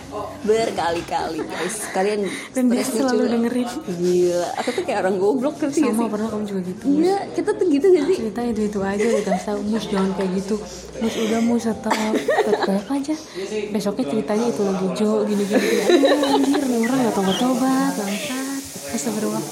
berkali-kali 0.45 1.41
guys. 1.41 1.89
Kalian 1.89 2.29
dan 2.53 2.69
dia 2.69 2.85
selalu 2.85 3.25
juga. 3.25 3.33
dengerin. 3.33 3.67
Gila. 3.97 4.49
Aku 4.61 4.69
tuh 4.77 4.83
kayak 4.85 4.99
orang 5.01 5.15
goblok 5.17 5.55
kan 5.57 5.69
sih 5.73 5.81
sama 5.81 6.05
pernah 6.05 6.29
kamu 6.29 6.43
juga 6.45 6.61
gitu 6.69 6.83
iya 7.01 7.17
kita 7.33 7.49
tuh 7.57 7.65
gitu 7.65 7.85
gak 7.89 8.05
sih? 8.05 8.17
Cerita 8.21 8.41
itu 8.45 8.61
itu 8.69 8.79
aja 8.85 9.07
dikasih 9.09 9.45
tahu. 9.49 9.59
Mus 9.65 9.85
jangan 9.89 10.11
kayak 10.13 10.31
gitu. 10.37 10.55
Mus 11.01 11.15
udah 11.17 11.39
mus 11.41 11.63
tetap 11.65 12.13
tetap 12.45 12.85
aja. 12.93 13.15
Besoknya 13.73 14.05
ceritanya 14.05 14.45
itu 14.53 14.61
lagi 14.61 14.87
jo 14.93 15.11
gini 15.25 15.43
gini, 15.49 15.65
gini. 15.65 15.81
aduh 15.89 16.35
anjir 16.37 16.61
nih 16.61 16.79
orang 16.85 16.99
nggak 17.09 17.15
tobat 17.17 17.37
tobat 17.41 17.93
bangsat. 17.97 18.61
Astagfirullah. 18.93 19.43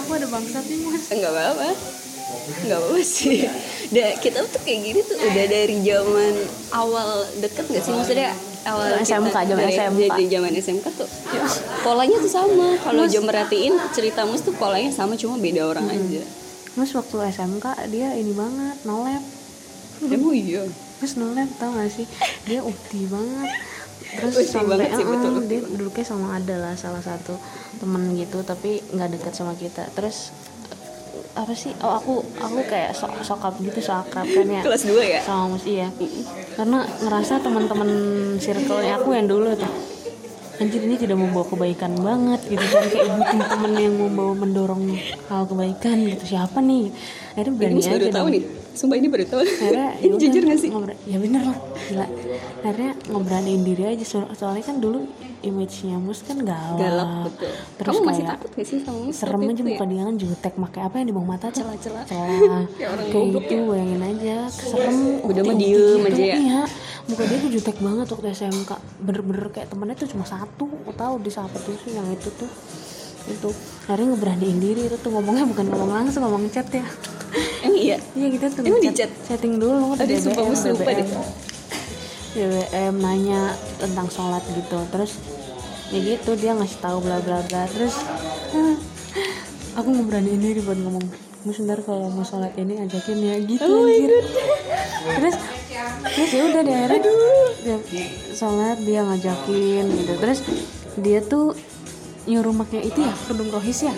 Aku 0.00 0.10
ada 0.16 0.26
bangsat 0.32 0.64
nih 0.64 0.78
mus. 0.80 1.04
Nggak 1.12 1.32
apa-apa 1.32 2.05
nggak 2.66 2.80
apa 2.82 2.98
sih. 3.06 3.46
Da, 3.94 4.18
kita 4.18 4.42
tuh 4.50 4.60
kayak 4.66 4.80
gini 4.82 5.00
tuh 5.06 5.14
udah 5.14 5.46
dari 5.46 5.76
zaman 5.86 6.34
awal 6.74 7.08
deket 7.38 7.64
nggak 7.70 7.82
sih? 7.86 7.92
Maksudnya 7.94 8.30
awal 8.66 8.98
SMK, 8.98 9.36
zaman 9.46 9.64
SMK. 9.70 10.10
dari 10.10 10.26
zaman 10.26 10.52
SMK 10.58 10.86
tuh 10.98 11.08
polanya 11.86 12.16
tuh 12.18 12.32
sama. 12.32 12.68
Kalau 12.82 13.04
jam 13.06 13.22
merhatiin 13.22 13.78
cerita 13.94 14.26
mus 14.26 14.42
tuh 14.42 14.54
polanya 14.58 14.90
sama 14.90 15.14
cuma 15.14 15.38
beda 15.38 15.70
orang 15.70 15.86
aja. 15.86 16.22
Mus 16.74 16.90
waktu 16.98 17.30
SMK 17.30 17.66
dia 17.94 18.10
ini 18.18 18.34
banget 18.34 18.76
nolep. 18.82 19.22
Emang 20.02 20.34
iya? 20.34 20.66
Terus 20.98 21.14
nolep 21.16 21.48
tau 21.56 21.72
gak 21.72 21.88
sih? 21.94 22.04
Dia 22.44 22.60
ukti 22.60 23.06
banget. 23.06 23.48
Terus 24.06 24.34
Ukti 24.38 24.48
sampai 24.54 24.76
banget 24.76 24.90
sih, 24.94 25.02
eh, 25.02 25.08
betul, 25.08 25.32
ukti 25.34 25.48
Dia 25.50 25.60
duduknya 25.66 26.04
sama 26.06 26.38
ada 26.38 26.54
lah 26.62 26.74
Salah 26.78 27.02
satu 27.02 27.34
temen 27.82 28.14
gitu 28.14 28.38
Tapi 28.46 28.78
nggak 28.94 29.18
dekat 29.18 29.32
sama 29.34 29.52
kita. 29.58 29.88
Terus 29.92 30.30
apa 31.36 31.52
sih? 31.52 31.70
Oh 31.84 31.92
aku 31.92 32.24
aku 32.40 32.64
kayak 32.64 32.96
sok 32.96 33.12
sokap 33.20 33.54
gitu 33.60 33.78
sok 33.84 34.08
akrab 34.08 34.24
kan 34.24 34.46
ya. 34.48 34.62
Kelas 34.64 34.82
2 34.88 34.96
ya? 35.04 35.20
Sama 35.20 35.52
mus 35.52 35.68
iya. 35.68 35.92
Karena 36.56 36.88
ngerasa 37.04 37.44
teman-teman 37.44 37.90
circle 38.40 38.80
aku 38.80 39.12
yang 39.12 39.28
dulu 39.28 39.52
tuh 39.52 39.68
anjir 40.56 40.80
ini 40.80 40.96
tidak 40.96 41.20
membawa 41.20 41.44
kebaikan 41.44 41.92
banget 42.00 42.40
gitu 42.48 42.64
kan. 42.64 42.84
Kayak 42.88 43.12
butuh 43.20 43.46
temen 43.52 43.72
yang 43.76 43.94
membawa 44.00 44.32
mendorong 44.32 44.84
hal 45.28 45.44
kebaikan 45.44 45.96
gitu. 46.08 46.24
Siapa 46.34 46.58
nih? 46.64 46.88
Akhirnya 47.36 47.52
berani 47.52 47.80
aja 47.84 48.08
tahu 48.08 48.28
nih 48.32 48.42
sumpah 48.76 48.94
ini 48.94 49.08
baru 49.08 49.24
tahu. 49.24 49.40
Ini 49.40 49.56
yaudah, 50.04 50.18
jujur 50.20 50.42
gak 50.44 50.58
sih? 50.58 50.68
ngobrol- 50.68 51.00
ya 51.02 51.16
bener 51.16 51.42
lah 51.42 51.58
gila. 51.82 52.06
Akhirnya 52.60 52.92
ngeberaniin 53.06 53.62
diri 53.62 53.82
aja 53.88 54.04
so- 54.04 54.32
soalnya 54.32 54.62
kan 54.62 54.76
dulu 54.76 55.08
image-nya 55.38 55.96
mus 55.96 56.20
kan 56.20 56.36
galak, 56.38 56.74
galak 56.76 57.08
betul. 57.24 57.50
Terus 57.78 57.86
kamu 57.88 58.00
masih 58.02 58.16
kayak 58.18 58.32
takut 58.34 58.50
gak 58.52 58.66
sih 58.66 58.78
sama 58.82 58.98
mus 59.00 59.14
serem 59.14 59.40
aja 59.40 59.46
itu 59.46 59.62
ya? 59.62 59.68
muka 59.68 59.84
dia 59.86 60.02
kan 60.02 60.14
jutek 60.16 60.54
pakai 60.58 60.80
apa 60.82 60.94
yang 60.96 61.06
di 61.06 61.14
bawah 61.14 61.28
mata 61.28 61.46
tuh? 61.48 61.60
Celah-celah. 61.62 62.04
celah. 62.04 62.64
Kayak 62.68 62.90
orang 62.92 63.06
kayak 63.06 63.26
gitu 63.32 63.54
bayangin 63.64 64.02
aja 64.02 64.36
serem 64.48 64.96
Udah 65.22 65.42
mah 65.42 65.56
diem 65.56 66.02
aja 66.02 66.22
ya. 66.22 66.36
iya. 66.36 66.60
Muka 67.06 67.22
dia 67.22 67.38
tuh 67.38 67.50
jutek 67.50 67.76
banget 67.78 68.06
waktu 68.08 68.26
SMK 68.28 68.70
bener-bener 68.98 69.46
kayak 69.48 69.68
temennya 69.70 69.94
tuh 69.94 70.08
cuma 70.10 70.24
satu 70.24 70.64
aku 70.66 70.92
tahu 70.92 71.14
di 71.18 71.30
siapa 71.30 71.56
tuh 71.56 71.74
sih 71.78 71.94
yang 71.94 72.06
itu 72.10 72.28
tuh. 72.32 72.50
Itu 73.26 73.50
akhirnya 73.86 74.12
ngeberaniin 74.12 74.58
diri 74.58 74.82
itu 74.84 74.96
tuh 74.96 75.10
ngomongnya 75.10 75.46
bukan 75.46 75.64
ngomong 75.64 75.90
langsung 75.92 76.22
ngomong 76.22 76.46
chat 76.48 76.66
ya 76.68 76.82
emang 77.60 77.76
iya 77.76 77.96
iya 78.12 78.28
kita 78.28 78.46
tuh 78.48 78.62
Emang 78.62 78.78
di 78.78 78.88
chat- 78.88 79.08
chat? 79.08 79.10
chatting 79.26 79.56
dulu 79.56 79.94
Aduh, 79.94 80.04
di 80.04 80.16
sumpah, 80.16 80.40
BBM, 80.40 80.50
mus 80.50 80.62
lupa 80.66 80.90
deh. 80.90 81.08
BBM. 82.32 82.94
Nanya 82.96 83.40
tentang 83.76 84.06
sholat 84.06 84.42
gitu 84.46 84.78
terus 84.88 85.12
ya 85.86 85.98
gitu 85.98 86.30
dia 86.34 86.52
ngasih 86.52 86.78
tahu 86.78 86.98
bla 86.98 87.18
bla 87.18 87.40
bla 87.42 87.62
terus 87.66 87.94
aku 89.72 89.88
ngeberaniin 89.88 90.40
diri 90.40 90.60
buat 90.60 90.76
ngomong 90.76 91.06
mus 91.42 91.62
ntar 91.62 91.78
kalau 91.80 92.10
mau 92.10 92.22
sholat 92.22 92.50
ini 92.56 92.74
ajakin 92.80 93.18
ya 93.18 93.36
gitu 93.40 93.62
Oh 93.64 93.86
anjir 93.86 94.10
terus 95.14 95.36
terus 96.08 96.30
ya 96.30 96.42
udah 96.44 96.60
deh 96.60 96.74
akhirnya 96.76 97.00
dia 97.62 97.76
sholat 98.32 98.78
dia 98.82 99.00
ngajakin 99.00 99.84
gitu 99.94 100.12
terus 100.16 100.38
dia 100.96 101.18
tuh 101.22 101.54
nyuruh 102.26 102.50
pakai 102.58 102.82
itu 102.84 102.98
ya 102.98 103.14
kerudung 103.22 103.48
rohis 103.48 103.80
ya 103.80 103.94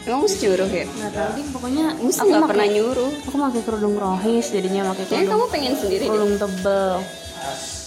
emang 0.00 0.20
mus 0.24 0.34
nyuruh 0.34 0.70
ya 0.70 0.84
nggak 0.86 1.12
tahu 1.12 1.28
deh 1.36 1.46
pokoknya 1.52 1.84
mus 2.00 2.16
aku 2.16 2.28
pakai- 2.30 2.48
pernah 2.48 2.68
nyuruh. 2.68 3.12
aku 3.20 3.36
pakai 3.36 3.62
kerudung 3.62 3.94
rohis 3.96 4.46
jadinya 4.48 4.82
pakai 4.90 5.04
kayaknya 5.04 5.26
kerudung 5.28 5.40
kamu 5.44 5.54
pengen 5.54 5.72
sendiri 5.76 6.00
deh. 6.00 6.08
kerudung 6.08 6.34
tebel. 6.36 6.92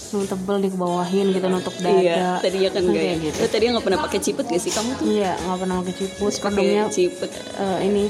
Kerudung 0.04 0.26
tebel 0.30 0.56
dikebawahin 0.62 1.26
gitu 1.34 1.46
nutup 1.50 1.74
dada. 1.82 1.98
iya 1.98 2.26
tadinya 2.38 2.70
kan 2.70 2.82
enggak 2.86 3.02
ya 3.02 3.08
kayak 3.10 3.24
gitu. 3.26 3.38
Lo 3.42 3.46
tadi 3.50 3.64
nggak 3.66 3.84
pernah 3.84 4.00
pakai 4.06 4.20
ciput 4.22 4.44
gak 4.46 4.62
sih 4.62 4.70
kamu 4.70 4.90
tuh? 4.94 5.04
Iya 5.10 5.32
nggak 5.34 5.58
pernah 5.58 5.74
pakai 5.82 5.94
ciput. 5.98 6.32
Kerudungnya 6.38 6.82
ciput. 6.86 7.30
eh, 7.34 7.78
ini 7.82 8.04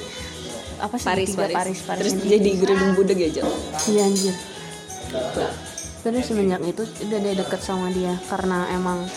apa 0.74 0.94
sih 1.00 1.06
Paris, 1.06 1.30
Paris. 1.32 1.54
Paris 1.56 1.78
Paris 1.80 2.00
terus 2.02 2.12
yang 2.12 2.28
jadi 2.28 2.50
gerudung 2.60 2.92
budeg 2.92 3.18
aja 3.24 3.42
iya 3.88 4.02
anjir. 4.04 4.34
Terus 6.04 6.24
semenjak 6.28 6.60
itu 6.60 6.82
udah 6.84 7.18
dia 7.24 7.32
deket 7.32 7.60
sama 7.64 7.88
dia 7.88 8.12
karena 8.28 8.68
emang 8.68 9.08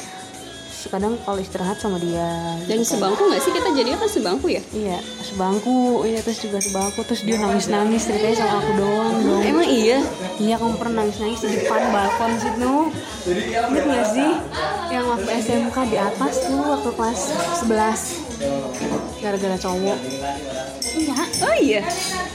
kadang 0.88 1.14
kalau 1.24 1.40
istirahat 1.40 1.78
sama 1.80 2.00
dia. 2.00 2.58
Dan 2.66 2.82
gitu. 2.82 2.98
sebangku 2.98 3.22
nggak 3.28 3.42
sih? 3.44 3.52
Kita 3.54 3.70
jadinya 3.76 3.98
kan 4.00 4.10
sebangku 4.10 4.48
ya? 4.52 4.62
Iya 4.74 5.00
sebangku. 5.24 6.08
Iya 6.08 6.20
terus 6.24 6.40
juga 6.42 6.60
sebangku. 6.60 7.00
Terus 7.08 7.22
dia 7.24 7.38
nangis 7.40 7.68
nangis 7.70 8.08
ceritanya 8.08 8.36
sama 8.42 8.56
aku 8.64 8.72
doang 8.76 9.16
dong. 9.24 9.42
Emang 9.44 9.68
iya? 9.68 10.00
Iya 10.38 10.56
kamu 10.60 10.76
pernah 10.80 11.04
nangis-nangis 11.04 11.40
di 11.44 11.50
depan 11.62 11.82
balkon 11.92 12.32
situ? 12.40 12.74
Ingat 13.28 13.84
gak 13.84 14.06
sih? 14.16 14.32
Yang 14.88 15.06
waktu 15.12 15.30
SMK 15.44 15.78
di 15.92 15.98
atas 16.00 16.34
tuh 16.48 16.60
waktu 16.64 16.90
kelas 16.96 17.22
11 17.66 18.28
Gara-gara 19.28 19.58
cowok. 19.60 19.98
Iya. 20.96 21.16
Oh 21.44 21.56
iya. 21.60 21.82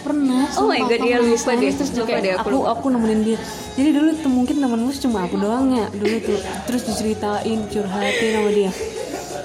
Pernah 0.05 0.45
Oh 0.61 0.69
my 0.69 0.85
God, 0.85 1.01
lupa 1.01 1.25
nangis-nangis, 1.25 1.73
deh. 1.73 1.79
Terus 1.81 1.93
juga 1.97 2.13
Lupa 2.13 2.21
deh, 2.21 2.33
aku 2.37 2.49
aku, 2.53 2.59
aku, 2.69 2.87
nemenin 2.93 3.21
dia. 3.25 3.39
Jadi 3.73 3.91
dulu 3.97 4.09
tuh 4.21 4.29
mungkin 4.29 4.57
temenmu 4.61 4.93
cuma 5.01 5.25
aku 5.25 5.41
doang 5.41 5.73
ya 5.73 5.89
Dulu 5.89 6.17
tuh. 6.21 6.41
Terus 6.69 6.83
diceritain 6.85 7.59
curhatin 7.73 8.31
sama 8.37 8.51
dia 8.53 8.73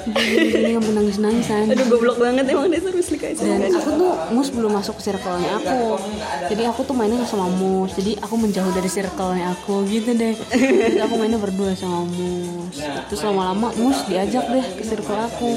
Gini-gini 0.07 0.71
kamu 0.79 0.89
nangis-nangis 0.95 1.47
anjir. 1.51 1.75
aduh 1.75 1.85
goblok 1.91 2.17
banget 2.23 2.45
emang 2.47 2.71
dia 2.71 2.79
terus 2.79 3.11
likay 3.11 3.35
dan 3.35 3.71
aku 3.75 3.89
tuh 3.93 4.11
mus 4.31 4.49
belum 4.51 4.71
masuk 4.71 4.95
ke 4.99 5.11
circle-nya 5.11 5.59
aku. 5.59 5.99
Jadi 6.47 6.63
aku 6.63 6.81
tuh 6.87 6.95
mainnya 6.95 7.23
sama 7.27 7.51
mus 7.51 7.91
jadi 7.93 8.15
aku 8.23 8.35
menjauh 8.39 8.71
dari 8.71 8.87
circle-nya 8.87 9.51
aku 9.51 9.83
gitu 9.91 10.15
deh. 10.15 10.35
Jadi 10.51 10.99
aku 11.03 11.13
mainnya 11.19 11.39
berdua 11.39 11.75
sama 11.75 12.07
mus 12.07 12.75
terus 13.11 13.21
lama-lama 13.23 13.71
mus 13.75 13.99
diajak 14.07 14.47
deh 14.47 14.65
ke 14.79 14.83
circle 14.87 15.19
aku. 15.19 15.49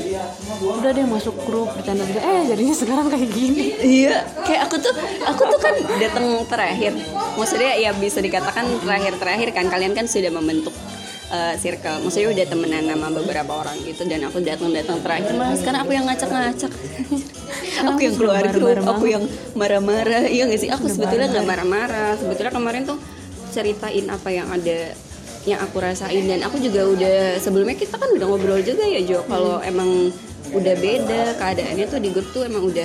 Udah 0.83 0.91
deh 0.91 1.07
masuk 1.07 1.35
grup 1.47 1.71
bercanda 1.79 2.03
bercanda 2.03 2.27
eh 2.27 2.43
jadinya 2.51 2.75
sekarang 2.75 3.07
kayak 3.11 3.31
gini. 3.31 3.67
Iya, 3.81 4.27
kayak 4.45 4.71
aku 4.71 4.77
tuh, 4.83 4.95
aku 5.27 5.43
tuh 5.47 5.61
kan 5.61 5.75
datang 5.99 6.27
terakhir. 6.47 6.93
Maksudnya 7.39 7.79
ya 7.79 7.91
bisa 7.95 8.19
dikatakan 8.19 8.67
terakhir-terakhir 8.83 9.49
kan. 9.55 9.67
Kalian 9.71 9.95
kan 9.95 10.07
sudah 10.11 10.33
membentuk 10.33 10.75
uh, 11.31 11.55
circle. 11.57 11.99
Maksudnya 12.05 12.29
udah 12.35 12.47
temenan 12.47 12.85
sama 12.91 13.09
beberapa 13.15 13.53
orang 13.63 13.77
gitu 13.87 14.03
dan 14.05 14.27
aku 14.27 14.43
datang-datang 14.43 14.99
terakhir 15.01 15.33
malah 15.39 15.57
sekarang 15.57 15.81
aku 15.87 15.93
yang 15.95 16.07
ngacak-ngacak. 16.07 16.73
aku 17.81 17.99
yang 18.03 18.15
keluar 18.19 18.45
grup, 18.51 18.79
aku 18.85 19.05
yang 19.09 19.25
marah-marah. 19.57 20.29
Iya 20.29 20.51
gak 20.51 20.61
sih? 20.61 20.71
Aku 20.71 20.87
sebetulnya 20.91 21.31
nggak 21.33 21.47
marah-marah. 21.47 22.13
Sebetulnya 22.19 22.53
kemarin 22.53 22.83
tuh 22.85 22.99
ceritain 23.51 24.07
apa 24.07 24.29
yang 24.31 24.47
ada 24.51 24.95
yang 25.49 25.59
aku 25.65 25.81
rasain 25.81 26.29
dan 26.29 26.45
aku 26.45 26.61
juga 26.61 26.85
udah 26.85 27.41
sebelumnya 27.41 27.73
kita 27.73 27.97
kan 27.97 28.13
udah 28.13 28.27
ngobrol 28.29 28.61
juga 28.61 28.85
ya 28.85 29.01
Jo 29.01 29.25
kalau 29.25 29.57
emang 29.65 30.13
udah 30.51 30.75
beda 30.77 31.23
keadaannya 31.39 31.87
tuh 31.89 32.01
di 32.03 32.11
grup 32.13 32.29
tuh 32.35 32.45
emang 32.45 32.69
udah 32.69 32.85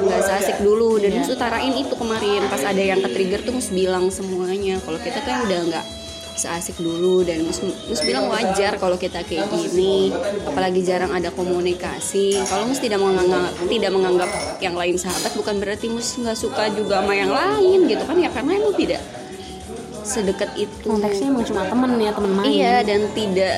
nggak 0.00 0.22
seasik 0.24 0.62
dulu 0.64 0.96
dan 0.96 1.12
mus 1.18 1.28
utarain 1.28 1.74
itu 1.74 1.92
kemarin 1.92 2.40
pas 2.48 2.62
ada 2.64 2.80
yang 2.80 3.02
ke 3.02 3.08
trigger 3.10 3.40
tuh 3.44 3.52
mus 3.52 3.68
bilang 3.68 4.08
semuanya 4.08 4.78
kalau 4.80 4.96
kita 5.02 5.20
tuh 5.20 5.30
yang 5.30 5.42
udah 5.44 5.58
nggak 5.68 5.84
seasik 6.40 6.80
dulu 6.80 7.20
dan 7.20 7.44
mus, 7.44 7.60
mus 7.60 8.00
bilang 8.00 8.32
wajar 8.32 8.80
kalau 8.80 8.96
kita 8.96 9.20
kayak 9.20 9.52
gini 9.52 10.08
apalagi 10.48 10.80
jarang 10.80 11.12
ada 11.12 11.28
komunikasi. 11.28 12.40
Kalau 12.48 12.64
mus 12.64 12.80
tidak 12.80 13.04
menganggap 13.04 13.52
tidak 13.68 13.90
menganggap 13.92 14.30
yang 14.64 14.72
lain 14.72 14.96
sahabat 14.96 15.36
bukan 15.36 15.60
berarti 15.60 15.92
mus 15.92 16.16
nggak 16.16 16.38
suka 16.38 16.72
juga 16.72 17.04
sama 17.04 17.12
yang 17.12 17.28
lain 17.28 17.84
gitu 17.84 18.02
kan? 18.08 18.16
Ya 18.16 18.32
karena 18.32 18.56
emang 18.56 18.74
tidak 18.74 19.02
sedekat 20.00 20.50
itu. 20.56 20.88
Konteksnya 20.88 21.28
emang 21.28 21.44
cuma 21.44 21.68
temen 21.68 21.90
ya 22.00 22.10
temen 22.16 22.32
main. 22.32 22.48
Iya 22.48 22.74
dan 22.88 23.00
tidak 23.12 23.56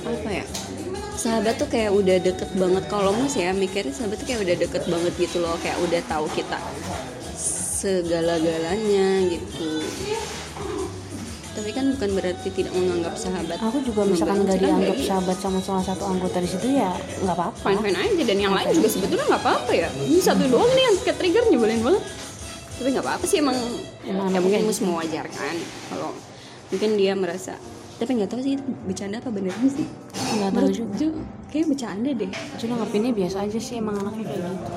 apa 0.00 0.30
ya 0.42 0.44
sahabat 1.20 1.54
tuh 1.60 1.68
kayak 1.70 1.92
udah 1.94 2.16
deket 2.18 2.50
banget. 2.58 2.84
Kalau 2.90 3.14
mas 3.14 3.38
ya 3.38 3.54
mikirnya 3.54 3.94
sahabat 3.94 4.18
tuh 4.18 4.26
kayak 4.26 4.40
udah 4.42 4.56
deket 4.58 4.82
banget 4.90 5.12
gitu 5.20 5.38
loh 5.38 5.54
kayak 5.62 5.78
udah 5.78 6.00
tahu 6.10 6.26
kita 6.34 6.58
segala-galanya 7.80 9.24
gitu 9.32 9.80
tapi 11.50 11.70
kan 11.74 11.84
bukan 11.98 12.10
berarti 12.14 12.48
tidak 12.54 12.72
menganggap 12.78 13.14
sahabat 13.18 13.58
aku 13.58 13.82
juga 13.82 14.06
misalkan 14.06 14.46
nggak 14.46 14.58
dianggap 14.62 14.96
sahabat 15.02 15.36
sama 15.42 15.58
salah 15.58 15.82
satu 15.82 16.06
anggota 16.06 16.38
di 16.38 16.46
situ 16.46 16.66
ya 16.78 16.94
nggak 17.26 17.34
apa-apa. 17.34 17.58
Fine 17.58 17.80
fine 17.82 17.98
aja 17.98 18.22
dan 18.22 18.38
yang 18.38 18.54
lain 18.54 18.68
juga 18.70 18.88
sebetulnya 18.88 19.26
nggak 19.26 19.42
apa-apa 19.42 19.72
ya. 19.74 19.88
Ini 19.90 20.20
satu 20.22 20.46
doang 20.46 20.70
nih 20.70 20.84
yang 20.86 20.96
ke 21.02 21.12
trigger 21.14 21.44
nyebelin 21.50 21.80
banget. 21.82 22.02
Tapi 22.78 22.88
nggak 22.94 23.04
apa-apa 23.04 23.24
sih 23.26 23.38
emang 23.42 23.58
Emang 24.06 24.30
ya 24.30 24.40
anaknya 24.40 24.40
mungkin 24.40 24.58
kayak 24.62 24.68
mus 24.70 24.80
mewajarkan 24.80 25.54
kalau 25.90 26.10
mungkin 26.70 26.90
dia 26.96 27.12
merasa 27.18 27.54
tapi 28.00 28.16
nggak 28.16 28.30
tahu 28.32 28.40
sih 28.40 28.56
itu 28.56 28.64
bercanda 28.88 29.20
apa 29.20 29.28
beneran 29.28 29.66
sih? 29.68 29.84
Nggak 30.40 30.50
tahu 30.56 30.68
juga. 30.72 30.92
Jo, 30.96 31.08
kayak 31.52 31.66
bercanda 31.68 32.10
deh. 32.16 32.32
Cuma 32.56 32.80
ngapinnya 32.80 33.12
biasa 33.12 33.44
aja 33.44 33.58
sih 33.60 33.76
emang 33.76 34.00
anaknya 34.00 34.24
kayak 34.24 34.40
gitu. 34.40 34.72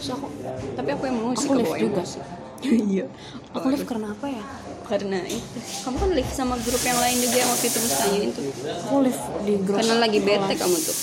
Terus 0.00 0.08
aku 0.16 0.26
tapi 0.72 0.88
aku 0.96 1.02
yang 1.12 1.16
emosi 1.20 1.44
Aku 1.44 1.52
live 1.60 1.74
juga. 1.76 2.00
emosi. 2.00 2.18
iya. 2.96 3.04
Aku 3.52 3.66
live 3.68 3.84
karena 3.84 4.16
apa 4.16 4.26
ya 4.32 4.44
karena 4.92 5.24
itu. 5.24 5.58
Kamu 5.88 5.96
kan 5.96 6.10
live 6.12 6.32
sama 6.36 6.54
grup 6.60 6.82
yang 6.84 7.00
lain 7.00 7.16
juga 7.24 7.36
yang 7.40 7.48
waktu 7.48 7.66
itu 7.72 7.78
mus 7.80 7.94
tanyain 7.96 8.30
tuh. 8.36 8.44
Aku 8.84 8.94
live 9.00 9.20
di 9.48 9.54
grup 9.64 9.76
karena 9.80 9.96
lagi 9.96 10.18
bete 10.20 10.54
kamu 10.60 10.76
tuh. 10.76 10.96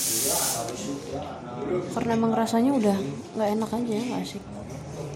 Karena 1.98 2.10
emang 2.14 2.32
rasanya 2.38 2.70
udah 2.70 2.96
nggak 3.34 3.48
enak 3.58 3.70
aja 3.74 3.94
nggak 3.98 4.20
asik. 4.22 4.42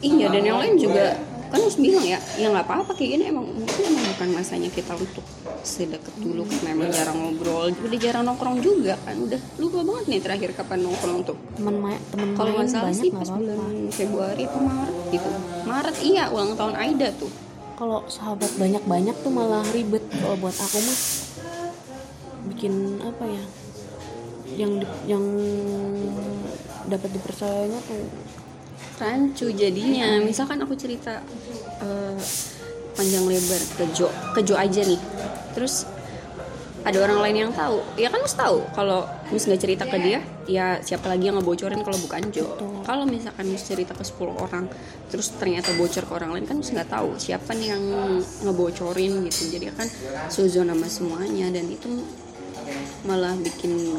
Iya 0.02 0.26
dan 0.34 0.42
yang 0.42 0.58
lain 0.58 0.74
juga 0.74 1.14
kan 1.54 1.62
harus 1.62 1.78
bilang 1.78 2.02
ya 2.02 2.18
ya 2.34 2.50
nggak 2.50 2.66
apa-apa 2.66 2.98
kayak 2.98 3.14
gini 3.14 3.30
emang 3.30 3.46
mungkin 3.46 3.82
emang 3.86 4.04
bukan 4.10 4.28
masanya 4.34 4.70
kita 4.74 4.90
untuk 4.98 5.22
sedekat 5.62 6.10
dulu 6.18 6.42
karena 6.50 6.74
emang 6.74 6.90
jarang 6.90 7.14
ngobrol 7.14 7.70
udah 7.70 7.98
jarang 8.02 8.26
nongkrong 8.26 8.58
juga 8.58 8.98
kan 9.06 9.14
udah 9.22 9.38
lupa 9.62 9.86
banget 9.86 10.04
nih 10.10 10.20
terakhir 10.26 10.50
kapan 10.58 10.82
nongkrong 10.82 11.22
tuh. 11.22 11.38
Temen 11.54 11.78
main 11.78 12.00
temen 12.10 12.34
kalau 12.34 12.58
nggak 12.58 12.66
salah 12.74 12.90
sih 12.90 13.14
pas 13.14 13.30
bulan 13.30 13.86
Februari 13.94 14.50
atau 14.50 14.60
Maret 14.66 14.96
gitu. 15.14 15.28
Maret 15.62 15.96
iya 16.02 16.24
ulang 16.34 16.58
tahun 16.58 16.74
Aida 16.74 17.14
tuh 17.14 17.30
kalau 17.74 18.06
sahabat 18.06 18.50
banyak 18.54 18.82
banyak 18.84 19.16
tuh 19.20 19.30
malah 19.30 19.64
ribet. 19.70 20.02
Kalau 20.10 20.36
buat 20.36 20.54
aku 20.54 20.78
mah 20.78 20.98
bikin 22.44 22.74
apa 23.00 23.24
ya 23.24 23.44
yang 24.54 24.78
di- 24.78 24.94
yang 25.08 25.24
dapat 26.86 27.10
dipercayanya 27.10 27.80
tuh 27.82 28.04
rancu 28.96 29.50
jadinya. 29.50 30.20
Misalkan 30.20 30.62
aku 30.62 30.76
cerita 30.76 31.18
eh, 31.80 32.18
panjang 32.94 33.26
lebar 33.26 33.62
ke 33.74 33.84
Jo 33.90 34.06
ke 34.32 34.40
Jo 34.40 34.54
aja 34.54 34.82
nih. 34.84 35.00
Terus 35.52 35.88
ada 36.84 36.98
orang 37.00 37.18
lain 37.24 37.36
yang 37.48 37.52
tahu. 37.56 37.80
Ya 37.96 38.12
kan 38.12 38.20
mus 38.20 38.36
tahu 38.36 38.60
kalau 38.76 39.08
mus 39.32 39.48
nggak 39.48 39.60
cerita 39.60 39.84
ke 39.88 39.96
dia 39.98 40.20
ya 40.44 40.78
siapa 40.84 41.08
lagi 41.08 41.32
yang 41.32 41.40
ngebocorin 41.40 41.80
kalau 41.80 41.96
bukan 41.96 42.28
Jo. 42.28 42.60
Kalau 42.84 43.08
misalkan 43.08 43.48
mus 43.48 43.64
cerita 43.64 43.96
ke 43.96 44.04
10 44.04 44.36
orang 44.36 44.68
terus 45.08 45.32
ternyata 45.40 45.72
bocor 45.80 46.04
ke 46.04 46.12
orang 46.12 46.36
lain 46.36 46.44
kan 46.44 46.60
mus 46.60 46.68
nggak 46.68 46.92
tahu 46.92 47.16
siapa 47.16 47.56
nih 47.56 47.72
yang 47.72 47.84
ngebocorin 48.44 49.24
gitu. 49.32 49.48
Jadi 49.48 49.72
kan 49.72 49.88
suzon 50.28 50.68
sama 50.68 50.86
semuanya 50.86 51.48
dan 51.48 51.64
itu 51.72 51.88
malah 53.08 53.32
bikin 53.40 53.96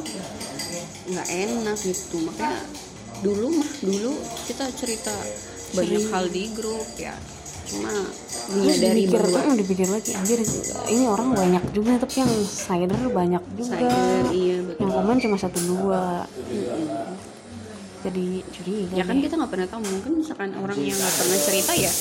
nggak 1.09 1.27
enak 1.27 1.77
gitu. 1.81 2.21
Makanya 2.21 2.61
dulu 3.25 3.49
mah 3.49 3.71
dulu 3.81 4.13
kita 4.45 4.69
cerita 4.77 5.13
banyak 5.73 6.05
hal 6.13 6.29
di 6.29 6.53
grup 6.53 6.85
ya 6.95 7.17
cuma 7.65 7.91
menyadari 8.53 9.03
dipikir, 9.09 9.21
bahwa 9.25 9.41
mm, 9.41 9.57
dipikir 9.57 9.87
lagi 9.89 10.11
anjir 10.13 10.39
ini 10.93 11.05
orang 11.09 11.29
banyak 11.33 11.63
juga 11.73 11.91
tapi 11.97 12.15
yang 12.21 12.31
cider 12.45 13.01
banyak 13.09 13.43
juga 13.57 13.75
Cider, 13.81 14.23
iya, 14.31 14.57
betul. 14.61 14.79
yang 14.85 14.91
komen 14.93 15.15
cuma 15.17 15.35
satu 15.41 15.59
dua 15.65 16.29
jadi 18.05 18.25
curiga 18.53 18.93
ya 18.93 19.03
kan 19.03 19.17
deh. 19.17 19.23
kita 19.25 19.33
nggak 19.41 19.51
pernah 19.51 19.67
tahu 19.67 19.81
mungkin 19.81 20.11
misalkan 20.21 20.49
orang 20.61 20.77
yang 20.77 20.93
nggak 20.93 21.15
pernah 21.17 21.39
cerita 21.41 21.73
ya 21.73 21.93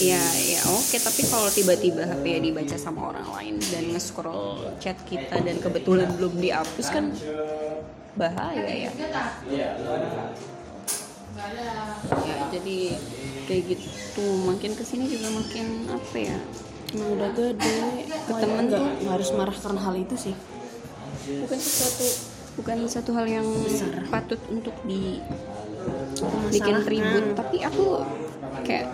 ya 0.00 0.22
ya 0.36 0.60
oke 0.68 0.96
tapi 0.96 1.22
kalau 1.28 1.48
tiba-tiba 1.48 2.02
HP 2.04 2.24
ya 2.24 2.40
dibaca 2.40 2.76
sama 2.76 3.00
orang 3.14 3.28
lain 3.36 3.54
dan 3.72 3.84
nge-scroll 3.94 4.74
chat 4.82 4.96
kita 5.08 5.40
dan 5.40 5.56
kebetulan 5.60 6.08
belum 6.16 6.34
dihapus 6.40 6.86
kan 6.92 7.12
bahaya 8.18 8.88
ya 8.88 8.90
ya 12.26 12.36
jadi 12.52 12.78
kayak 13.46 13.62
gitu. 13.74 14.26
Makin 14.44 14.72
ke 14.74 14.84
sini 14.84 15.04
juga 15.06 15.28
makin 15.32 15.66
apa 15.88 16.16
ya? 16.16 16.36
Emang 16.94 17.10
udah 17.14 17.30
gede. 17.32 17.78
Ke 18.26 18.32
temen 18.38 18.64
nggak 18.68 18.80
tuh. 18.80 18.90
nggak 19.04 19.14
harus 19.14 19.30
marah 19.34 19.56
karena 19.56 19.80
hal 19.80 19.94
itu 19.96 20.14
sih. 20.18 20.34
Bukan 21.28 21.58
sesuatu 21.60 22.06
bukan 22.58 22.76
satu 22.90 23.14
hal 23.14 23.26
yang 23.30 23.46
patut 24.10 24.40
untuk 24.50 24.74
di 24.82 25.22
bikin 26.50 26.82
ribut. 26.84 27.38
Tapi 27.38 27.62
aku 27.62 28.02
kayak 28.66 28.90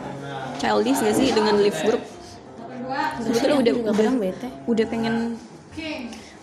childish 0.61 1.01
gak 1.01 1.17
sih 1.17 1.33
dengan 1.33 1.57
live 1.59 1.81
group? 1.87 2.03
Sebetulnya 3.25 3.57
udah 3.65 3.75
udah 3.91 4.13
bete. 4.21 4.49
udah 4.69 4.87
pengen 4.87 5.41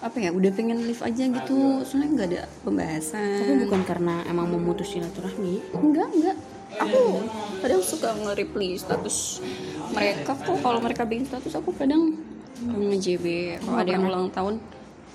apa 0.02 0.18
ya 0.18 0.34
udah 0.34 0.52
pengen 0.52 0.82
live 0.82 1.02
aja 1.06 1.24
gitu. 1.30 1.86
Soalnya 1.86 2.10
nggak 2.18 2.30
ada 2.34 2.42
pembahasan. 2.66 3.38
Tapi 3.46 3.54
bukan 3.70 3.82
karena 3.86 4.26
emang 4.26 4.50
memutus 4.50 4.90
silaturahmi? 4.90 5.62
Enggak 5.78 6.10
enggak. 6.10 6.38
Aku 6.82 7.22
kadang 7.62 7.84
suka 7.86 8.16
nge-reply 8.18 8.80
status 8.82 9.46
mereka 9.94 10.34
kok. 10.34 10.58
Kalau 10.58 10.80
mereka 10.82 11.06
bikin 11.06 11.30
status 11.30 11.54
aku 11.54 11.70
kadang 11.78 12.18
nge-JB 12.62 13.58
kalau 13.62 13.78
ada 13.82 13.92
yang 13.94 14.06
ulang 14.06 14.30
tahun 14.34 14.62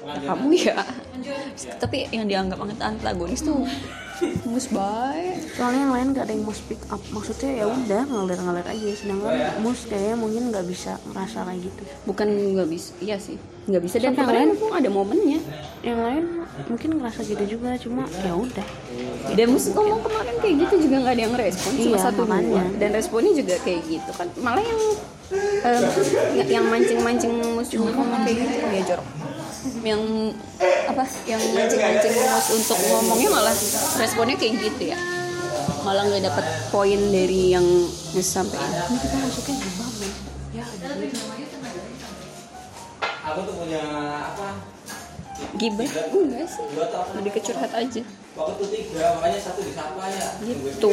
kamu 0.06 0.48
ya. 0.54 0.78
Tapi 1.78 2.06
yang 2.10 2.26
dianggap 2.26 2.58
antagonis 2.80 3.42
tuh 3.42 3.66
mus 4.48 4.72
baik 4.72 5.44
soalnya 5.52 5.80
yang 5.84 5.92
lain 5.92 6.06
gak 6.16 6.24
ada 6.24 6.32
yang 6.32 6.44
mau 6.44 6.56
speak 6.56 6.80
up. 6.88 7.00
Maksudnya 7.12 7.50
ya 7.52 7.66
udah 7.66 8.02
ngalir 8.06 8.38
ngalir 8.38 8.66
aja. 8.66 8.88
Sedangkan 8.94 9.32
mus 9.60 9.84
kayaknya 9.84 10.16
mungkin 10.16 10.42
nggak 10.48 10.64
bisa 10.64 10.96
ngerasa 11.04 11.38
kayak 11.44 11.60
gitu. 11.64 11.82
Bukan 12.06 12.26
nggak 12.56 12.68
bisa 12.70 12.90
iya 13.02 13.16
sih. 13.18 13.36
Nggak 13.66 13.82
bisa. 13.82 13.94
Dan 13.98 14.14
Tapi 14.14 14.22
yang 14.22 14.30
lain- 14.32 14.54
aku 14.56 14.66
ada 14.72 14.88
momennya. 14.88 15.40
Yang 15.82 15.98
lain 16.00 16.24
mungkin 16.64 16.90
ngerasa 16.96 17.20
gitu 17.22 17.44
juga 17.46 17.76
cuma 17.76 18.08
ya 18.20 18.32
udah. 18.32 18.68
Dan 19.36 19.52
mus 19.52 19.68
ngomong 19.68 20.00
kemarin 20.00 20.36
kayak 20.40 20.54
gitu 20.64 20.88
juga 20.88 20.96
nggak 21.04 21.14
ada 21.14 21.22
yang 21.28 21.34
respon 21.36 21.70
cuma 21.76 21.96
Iya, 21.96 21.98
satu 22.00 22.22
dua. 22.24 22.30
Makanya. 22.32 22.64
dan 22.80 22.90
responnya 22.92 23.32
juga 23.36 23.54
kayak 23.60 23.80
gitu 23.84 24.10
kan. 24.16 24.26
Malah 24.40 24.64
yang 24.64 24.80
nggak- 26.32 26.48
yang 26.48 26.64
mancing 26.66 27.00
mancing 27.02 27.32
mus 27.34 27.68
ngomong 27.70 28.22
kayak 28.24 28.36
gitu. 28.40 28.56
Ya 28.66 28.82
jorok 28.84 29.08
yang 29.82 30.02
apa 30.86 31.02
yang 31.26 31.42
mancing 31.52 31.82
mancing 31.82 32.14
mus 32.14 32.46
untuk 32.50 32.78
ngomongnya 32.80 33.28
malah 33.30 33.54
responnya 33.98 34.36
kayak 34.36 34.54
gitu 34.62 34.82
ya. 34.94 34.98
Malah 35.84 36.02
nggak 36.08 36.24
dapat 36.24 36.44
poin 36.70 36.98
dari 37.10 37.52
yang 37.52 37.66
mus 38.10 38.26
sampaikan. 38.26 38.70
Ini 38.90 38.98
kita 38.98 39.16
masuknya 39.20 39.54
men 39.60 40.12
ya 40.54 40.64
ada 40.64 40.88
Aku 43.26 43.40
tuh 43.42 43.54
punya 43.58 43.82
apa? 44.32 44.75
Gibah? 45.54 45.86
Enggak 45.86 46.46
sih. 46.50 46.66
Lebih 47.14 47.30
ke 47.38 47.40
curhat 47.46 47.72
aja. 47.72 48.02
Waktu 48.36 48.64
tiga, 48.68 49.04
makanya 49.16 49.38
satu 49.40 49.60
disapa 49.62 50.04
ya. 50.10 50.28
gitu. 50.42 50.90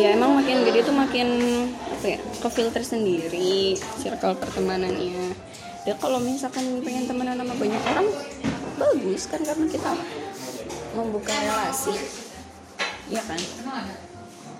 Ya 0.00 0.16
emang 0.16 0.38
makin 0.38 0.64
gede 0.64 0.80
tuh 0.86 0.96
makin 0.96 1.28
apa 1.90 2.06
ya 2.16 2.18
ke 2.20 2.48
filter 2.48 2.82
sendiri 2.84 3.76
circle 4.00 4.38
pertemanannya. 4.38 5.34
Ya 5.84 5.94
kalau 5.98 6.22
misalkan 6.22 6.80
pengen 6.84 7.08
temenan 7.10 7.40
sama 7.40 7.54
banyak 7.56 7.82
orang 7.96 8.08
bagus 8.80 9.28
kan 9.28 9.40
karena 9.44 9.66
kita 9.68 9.90
membuka 10.96 11.34
relasi. 11.34 11.94
Ya 13.10 13.20
kan? 13.26 13.40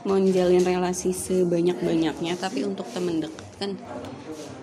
Menjalin 0.03 0.65
relasi 0.65 1.13
sebanyak-banyaknya 1.13 2.35
tapi 2.41 2.65
untuk 2.65 2.89
temen 2.91 3.21
deket 3.21 3.49
kan 3.61 3.71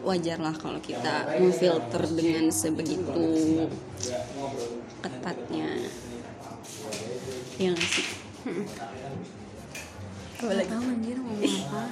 wajar 0.08 0.40
lah 0.40 0.56
kalau 0.56 0.80
kita 0.80 1.36
memfilter 1.36 2.04
dengan 2.16 2.48
sebegitu 2.48 3.28
ketatnya 5.04 5.84
ya 7.60 7.76
nggak 7.76 7.90
sih? 7.92 8.08
Apa 10.38 10.54
lagi 10.54 10.70
tahu 10.70 10.84
anjir 10.86 11.18
mau 11.18 11.34
ngomong 11.34 11.66
apa. 11.68 11.84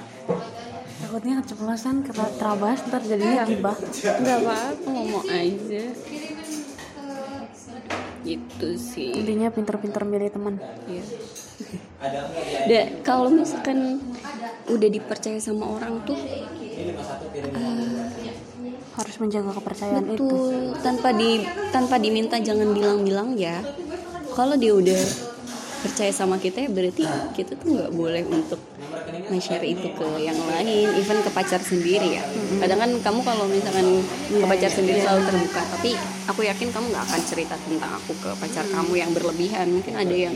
Takutnya 0.96 1.34
keceplosan 1.44 1.96
terabas 2.40 2.78
ntar 2.88 3.02
jadinya 3.04 3.44
gibah 3.44 3.76
nggak 3.76 4.38
apa-apa 4.40 4.88
ngomong 4.88 5.26
aja. 5.28 5.84
Gitu 8.22 8.68
sih. 8.78 9.12
Intinya 9.12 9.52
pinter-pinter 9.52 10.02
milih 10.06 10.30
teman. 10.32 10.54
Iya. 10.86 11.04
Dan 12.70 12.86
kalau 13.02 13.28
misalkan 13.28 13.98
udah 14.66 14.88
dipercaya 14.90 15.38
sama 15.38 15.78
orang 15.78 16.02
tuh 16.06 16.18
harus 18.96 19.16
menjaga 19.20 19.52
kepercayaan 19.60 20.06
itu 20.16 20.24
betul 20.24 20.80
tanpa 20.80 21.12
di 21.12 21.44
tanpa 21.68 22.00
diminta 22.00 22.40
jangan 22.40 22.72
bilang-bilang 22.72 23.36
ya. 23.36 23.60
Kalau 24.32 24.56
dia 24.56 24.72
udah 24.76 25.02
percaya 25.84 26.12
sama 26.12 26.36
kita 26.40 26.66
ya 26.66 26.70
berarti 26.72 27.04
kita 27.36 27.56
tuh 27.56 27.78
nggak 27.78 27.92
boleh 27.94 28.24
untuk 28.26 28.58
nge-share 29.30 29.64
itu 29.64 29.86
ke 29.92 30.06
yang 30.18 30.36
lain, 30.48 30.88
even 30.98 31.18
ke 31.22 31.30
pacar 31.30 31.60
sendiri 31.60 32.20
ya. 32.20 32.24
Kadang 32.58 32.78
kan 32.80 32.90
kamu 33.00 33.20
kalau 33.22 33.44
misalkan 33.46 34.02
ke 34.28 34.46
pacar 34.48 34.70
sendiri 34.72 34.98
selalu 35.04 35.22
terbuka, 35.28 35.62
tapi 35.76 35.90
aku 36.26 36.40
yakin 36.44 36.68
kamu 36.72 36.86
nggak 36.90 37.04
akan 37.06 37.22
cerita 37.24 37.54
tentang 37.60 37.92
aku 37.96 38.12
ke 38.18 38.30
pacar 38.40 38.64
kamu 38.66 38.92
yang 38.96 39.10
berlebihan. 39.12 39.66
Mungkin 39.70 39.94
ada 39.94 40.16
yang 40.16 40.34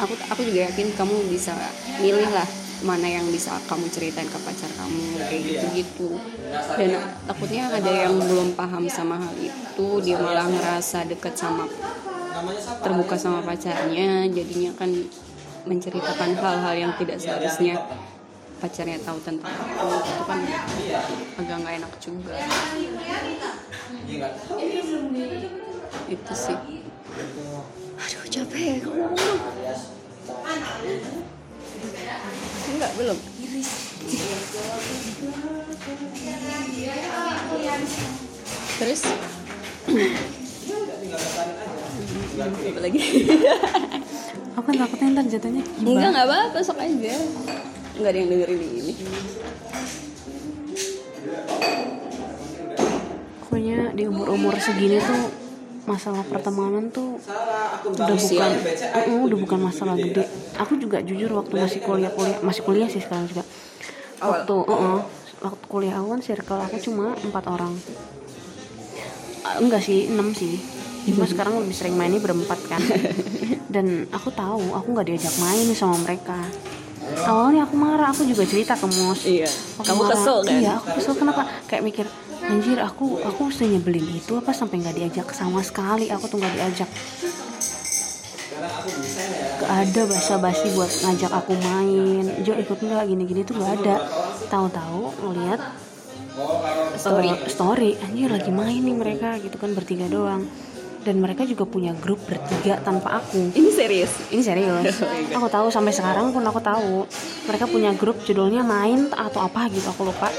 aku 0.00 0.16
aku 0.32 0.40
juga 0.48 0.68
yakin 0.72 0.96
kamu 0.96 1.16
bisa 1.28 1.52
milih 2.00 2.30
lah 2.32 2.48
mana 2.80 3.06
yang 3.06 3.26
bisa 3.28 3.56
kamu 3.68 3.86
ceritain 3.92 4.28
ke 4.28 4.38
pacar 4.40 4.70
kamu 4.72 5.04
kayak 5.28 5.42
gitu 5.44 5.66
gitu 5.76 6.10
dan 6.76 6.90
takutnya 7.28 7.68
ada 7.68 7.92
yang 7.92 8.16
belum 8.16 8.56
paham 8.56 8.88
sama 8.88 9.20
hal 9.20 9.34
itu 9.36 9.88
dia 10.00 10.16
malah 10.16 10.48
ngerasa 10.48 11.04
deket 11.08 11.36
sama 11.36 11.68
terbuka 12.80 13.20
sama 13.20 13.44
pacarnya 13.44 14.24
jadinya 14.32 14.72
kan 14.78 14.88
menceritakan 15.68 16.30
hal-hal 16.40 16.74
yang 16.88 16.92
tidak 16.96 17.20
seharusnya 17.20 17.76
pacarnya 18.60 19.00
tahu 19.00 19.16
tentang 19.24 19.52
aku. 19.56 19.88
Itu 20.04 20.22
kan 20.28 20.40
agak 21.40 21.56
nggak 21.64 21.74
enak 21.80 21.92
juga. 21.96 22.36
Itu 26.08 26.32
sih. 26.36 26.58
Aduh 28.00 28.24
capek 28.32 28.80
ngomong 28.80 29.16
enggak 33.00 33.16
belum. 33.16 33.18
Terus? 38.80 39.00
Apa 42.40 42.80
lagi? 42.80 43.00
Aku 44.60 44.66
kan 44.66 44.76
takutnya 44.76 45.14
ntar 45.16 45.24
jatuhnya 45.30 45.62
enggak 45.80 45.84
gibah 45.88 46.10
nggak 46.12 46.26
apa-apa 46.28 46.58
sok 46.60 46.78
aja. 46.80 47.14
Nggak 47.96 48.10
ada 48.12 48.18
yang 48.18 48.28
dengerin 48.28 48.60
ini. 48.60 48.92
Pokoknya 53.40 53.78
di 53.96 54.02
umur-umur 54.04 54.54
segini 54.60 55.00
tuh 55.00 55.39
masalah 55.88 56.24
pertemanan 56.26 56.92
tuh 56.92 57.16
udah 57.86 58.16
bukan 58.16 58.50
Mm, 59.00 59.20
udah 59.26 59.38
bukan 59.40 59.60
masalah 59.60 59.94
gede. 59.96 60.28
Aku 60.60 60.76
juga 60.76 61.00
jujur 61.00 61.30
waktu 61.32 61.54
masih 61.56 61.80
kuliah 61.80 62.12
kuliah 62.12 62.38
masih 62.44 62.62
kuliah 62.64 62.88
sih 62.88 63.00
sekarang 63.00 63.26
juga. 63.30 63.44
Waktu 64.20 64.54
uh-uh, 64.54 65.00
waktu 65.40 65.64
kuliah 65.70 65.96
aku 65.96 66.08
kan 66.12 66.20
circle 66.20 66.60
aku 66.60 66.76
cuma 66.82 67.16
empat 67.16 67.44
orang. 67.48 67.72
Ah, 69.40 69.56
enggak 69.56 69.80
sih 69.80 70.12
enam 70.12 70.36
sih. 70.36 70.60
Cuma 71.08 71.24
sekarang 71.32 71.56
lebih 71.64 71.72
sering 71.72 71.96
mainnya 71.96 72.20
berempat 72.20 72.60
kan. 72.68 72.82
Dan 73.74 74.04
aku 74.12 74.28
tahu 74.34 74.76
aku 74.76 74.86
nggak 74.92 75.06
diajak 75.08 75.34
main 75.40 75.64
sama 75.72 75.96
mereka. 76.04 76.36
Awalnya 77.10 77.66
aku 77.66 77.74
marah 77.74 78.08
aku 78.12 78.22
juga 78.22 78.46
cerita 78.46 78.78
ke 78.78 78.86
mus 78.86 79.26
iya. 79.26 79.48
Aku 79.80 79.82
kamu 79.82 80.02
marah. 80.06 80.12
kesel 80.14 80.36
kan? 80.46 80.60
Iya, 80.60 80.70
aku 80.78 80.88
kesel. 81.00 81.14
Kenapa? 81.18 81.42
Kayak 81.66 81.82
mikir, 81.82 82.06
anjir 82.50 82.78
aku 82.78 83.22
aku 83.22 83.48
senyebelin 83.48 84.04
itu 84.12 84.34
apa 84.34 84.50
sampai 84.50 84.82
nggak 84.82 84.96
diajak 84.96 85.26
sama 85.30 85.62
sekali 85.62 86.10
aku 86.10 86.26
tuh 86.26 86.36
nggak 86.36 86.54
diajak. 86.54 86.90
Gak 89.56 89.70
ada 89.70 90.02
basa-basi 90.04 90.66
buat 90.72 90.90
ngajak 90.90 91.32
aku 91.32 91.52
main. 91.56 92.24
Jo 92.42 92.52
ikut 92.54 92.76
nggak 92.76 93.06
gini-gini 93.06 93.40
tuh 93.40 93.56
gak 93.56 93.80
ada. 93.80 93.96
Tahu-tahu 94.48 95.00
ngeliat 95.22 95.60
Oh, 96.32 96.62
Story. 96.94 97.26
eh, 97.26 97.38
story 97.50 97.90
anjir 98.00 98.30
lagi 98.30 98.48
main 98.48 98.78
nih 98.78 98.94
mereka 98.94 99.34
gitu 99.36 99.58
kan 99.58 99.74
bertiga 99.74 100.06
doang 100.06 100.46
dan 101.02 101.18
mereka 101.18 101.42
juga 101.42 101.66
punya 101.66 101.90
grup 101.92 102.22
bertiga 102.22 102.78
tanpa 102.80 103.18
aku 103.18 103.50
Ini 103.50 103.70
serius. 103.74 104.12
ini 104.30 104.40
serius 104.40 105.02
aku 105.36 105.50
tahu 105.50 105.68
sampai 105.68 105.90
sekarang 105.90 106.30
pun 106.30 106.40
aku 106.40 106.62
tahu 106.62 107.02
mereka 107.44 107.66
punya 107.66 107.90
grup 107.92 108.14
judulnya 108.22 108.62
main 108.62 109.10
atau 109.10 109.42
apa 109.42 109.68
gitu 109.68 109.90
aku 109.90 110.06
lupa 110.06 110.30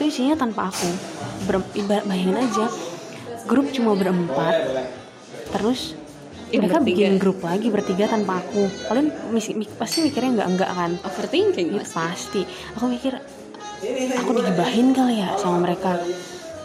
itu 0.00 0.08
isinya 0.08 0.32
tanpa 0.32 0.72
aku. 0.72 0.88
Ber, 1.44 1.60
bayangin 2.08 2.40
aja 2.40 2.72
grup 3.44 3.68
cuma 3.68 3.92
berempat. 3.92 4.56
Terus 5.52 5.92
mereka 6.48 6.80
bertiga. 6.80 6.88
bikin 6.88 7.12
grup 7.20 7.44
lagi 7.44 7.68
bertiga 7.68 8.08
tanpa 8.08 8.40
aku. 8.40 8.64
Kalian 8.88 9.12
misi- 9.28 9.52
mi- 9.52 9.68
pasti 9.68 10.00
mikirnya 10.00 10.40
nggak 10.40 10.48
enggak 10.56 10.70
kan? 10.72 10.90
Overthinking 11.04 11.76
Ya, 11.76 11.84
pasti. 11.84 12.48
aku 12.72 12.88
mikir 12.88 13.12
aku 14.16 14.30
digibahin 14.40 14.96
kali 14.96 15.20
ya 15.20 15.36
sama 15.36 15.68
mereka. 15.68 16.00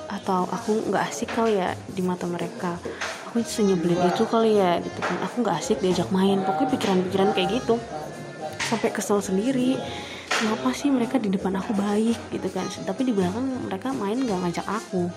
Atau 0.08 0.48
aku 0.48 0.88
nggak 0.88 1.04
asik 1.12 1.36
kali 1.36 1.60
ya 1.60 1.76
di 1.92 2.00
mata 2.00 2.24
mereka. 2.32 2.80
Aku 3.28 3.44
senyebelin 3.44 4.00
itu 4.16 4.24
kali 4.24 4.56
ya 4.56 4.80
gitu 4.80 5.00
kan. 5.04 5.20
Aku 5.28 5.44
nggak 5.44 5.60
asik 5.60 5.84
diajak 5.84 6.08
main. 6.08 6.40
Pokoknya 6.40 6.72
pikiran-pikiran 6.72 7.36
kayak 7.36 7.60
gitu. 7.60 7.76
Sampai 8.64 8.96
kesel 8.96 9.20
sendiri 9.20 9.76
kenapa 10.36 10.70
sih 10.76 10.92
mereka 10.92 11.16
di 11.16 11.32
depan 11.32 11.56
aku 11.56 11.72
baik 11.76 12.20
gitu 12.32 12.48
kan. 12.52 12.68
Tapi 12.68 13.02
di 13.08 13.14
belakang 13.16 13.46
mereka 13.68 13.96
main 13.96 14.20
nggak 14.20 14.40
ngajak 14.46 14.68
aku. 14.68 15.08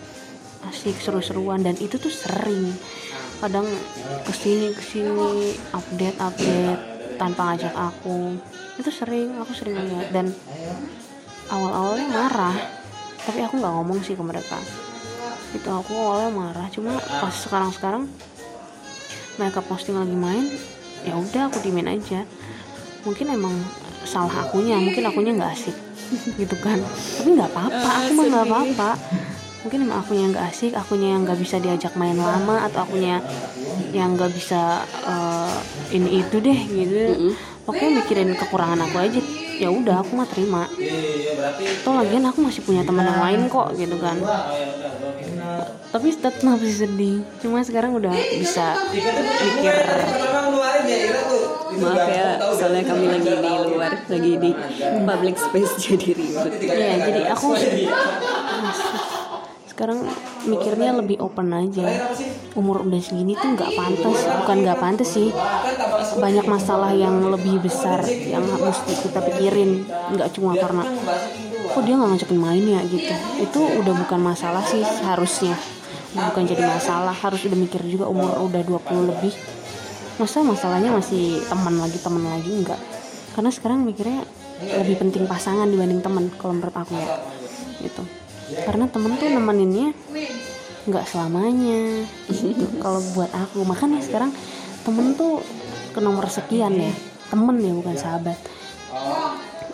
Asik 0.67 0.99
seru-seruan. 1.03 1.63
Dan 1.63 1.75
itu 1.79 1.99
tuh 1.99 2.13
sering. 2.13 2.75
Kadang 3.39 3.67
ke 4.27 4.33
sini 4.35 4.75
ke 4.75 4.83
sini 4.83 5.55
update 5.75 6.19
update 6.19 6.83
tanpa 7.19 7.55
ngajak 7.55 7.75
aku. 7.75 8.39
Itu 8.79 8.91
sering 8.95 9.39
aku 9.43 9.53
sering 9.55 9.79
lihat 9.79 10.15
dan 10.15 10.31
awal-awalnya 11.51 12.07
marah. 12.11 12.57
Tapi 13.27 13.43
aku 13.43 13.59
nggak 13.59 13.75
ngomong 13.75 13.99
sih 14.07 14.15
ke 14.15 14.23
mereka. 14.23 14.59
Itu 15.55 15.69
aku 15.71 15.95
awalnya 15.95 16.31
marah. 16.31 16.67
Cuma 16.71 16.99
pas 16.99 17.35
sekarang-sekarang 17.35 18.07
mereka 19.39 19.63
posting 19.63 19.95
lagi 19.95 20.19
main 20.19 20.51
ya 21.07 21.15
udah 21.15 21.47
aku 21.51 21.63
dimin 21.63 21.87
aja. 21.87 22.27
Mungkin 23.07 23.31
emang 23.31 23.55
salah 24.05 24.47
akunya 24.47 24.77
mungkin 24.79 25.03
akunya 25.07 25.33
nggak 25.35 25.53
asik 25.55 25.77
gitu 26.41 26.57
kan. 26.61 26.79
Tapi 27.19 27.29
nggak 27.35 27.51
apa-apa 27.51 27.91
aku 28.05 28.11
mah 28.15 28.25
nggak 28.29 28.47
apa-apa. 28.47 28.91
Mungkin 29.67 29.79
emang 29.91 29.99
akunya 30.03 30.25
nggak 30.31 30.47
asik 30.55 30.73
akunya 30.79 31.09
yang 31.17 31.23
nggak 31.27 31.39
bisa 31.41 31.57
diajak 31.59 31.93
main 31.99 32.17
lama 32.19 32.67
atau 32.71 32.87
akunya 32.87 33.19
yang 33.91 34.15
nggak 34.15 34.31
bisa 34.35 34.85
eh, 35.07 35.57
ini 35.97 36.23
itu 36.23 36.37
deh 36.39 36.61
gitu. 36.69 37.35
Pokoknya 37.67 38.01
mikirin 38.01 38.33
kekurangan 38.39 38.81
aku 38.89 38.97
aja. 39.03 39.21
Ya 39.59 39.69
udah 39.75 40.07
aku 40.07 40.15
mah 40.15 40.29
terima. 40.31 40.71
Iya 40.79 41.35
berarti 41.35 41.63
toh 41.83 41.95
lagian 41.99 42.25
aku 42.27 42.39
masih 42.47 42.63
punya 42.63 42.83
teman 42.87 43.07
yang 43.07 43.21
lain 43.21 43.41
kok 43.51 43.75
gitu 43.75 43.97
kan 43.99 44.17
tapi 45.89 46.13
tetap 46.13 46.35
masih 46.45 46.75
sedih 46.75 47.17
cuma 47.41 47.65
sekarang 47.65 47.97
udah 47.97 48.13
bisa 48.13 48.77
mikir 49.45 49.75
ya 49.75 50.19
Maaf 51.79 52.11
ya, 52.11 52.29
soalnya 52.59 52.83
kami 52.91 53.07
lagi 53.07 53.29
di 53.29 53.53
luar, 53.71 53.93
lagi 54.11 54.33
di 54.41 54.51
public 55.07 55.37
space 55.39 55.73
jadi 55.85 56.11
ribet. 56.17 56.53
Iya, 56.65 56.93
jadi 57.07 57.21
aku 57.31 57.49
sekarang 59.71 60.03
mikirnya 60.51 60.91
lebih 60.99 61.23
open 61.23 61.55
aja. 61.55 61.87
Umur 62.59 62.83
udah 62.83 62.99
segini 62.99 63.39
tuh 63.39 63.55
nggak 63.55 63.79
pantas, 63.79 64.19
bukan 64.43 64.57
nggak 64.67 64.81
pantas 64.83 65.09
sih. 65.15 65.31
Banyak 66.19 66.51
masalah 66.51 66.91
yang 66.91 67.23
lebih 67.31 67.63
besar 67.63 68.03
yang 68.09 68.43
mesti 68.43 68.93
kita 68.99 69.23
pikirin, 69.23 69.87
nggak 69.87 70.35
cuma 70.35 70.59
karena 70.59 70.83
kok 71.79 71.87
dia 71.87 71.95
nggak 71.95 72.11
ngajakin 72.11 72.41
main 72.43 72.65
ya 72.67 72.81
gitu. 72.91 73.15
Itu 73.39 73.61
udah 73.63 73.95
bukan 74.03 74.19
masalah 74.19 74.67
sih 74.67 74.83
harusnya. 74.83 75.55
Bukan 76.11 76.43
jadi 76.51 76.67
masalah, 76.67 77.15
harus 77.15 77.47
udah 77.47 77.55
mikir 77.55 77.79
juga 77.87 78.11
umur 78.11 78.43
udah 78.51 78.63
20 78.67 79.11
lebih. 79.15 79.31
Masa 80.19 80.43
masalahnya 80.43 80.91
masih 80.91 81.47
teman 81.47 81.79
lagi, 81.79 81.99
teman 82.03 82.25
lagi 82.27 82.51
enggak. 82.51 82.81
Karena 83.39 83.55
sekarang 83.55 83.87
mikirnya 83.87 84.27
lebih 84.59 84.99
penting 84.99 85.31
pasangan 85.31 85.71
dibanding 85.71 86.03
teman 86.03 86.27
kalau 86.35 86.59
menurut 86.59 86.75
aku 86.75 86.99
ya. 86.99 87.07
Gitu 87.79 88.03
karena 88.49 88.89
temen 88.89 89.13
tuh 89.21 89.29
nemeninnya 89.29 89.93
nggak 90.89 91.05
selamanya 91.05 92.09
gitu. 92.33 92.65
kalau 92.81 93.01
buat 93.13 93.29
aku 93.29 93.61
makanya 93.69 94.01
sekarang 94.01 94.33
temen 94.89 95.13
tuh 95.13 95.45
ke 95.93 96.01
nomor 96.01 96.25
sekian 96.33 96.73
ya 96.73 96.93
temen 97.29 97.61
ya 97.61 97.73
bukan 97.77 97.97
sahabat 97.97 98.39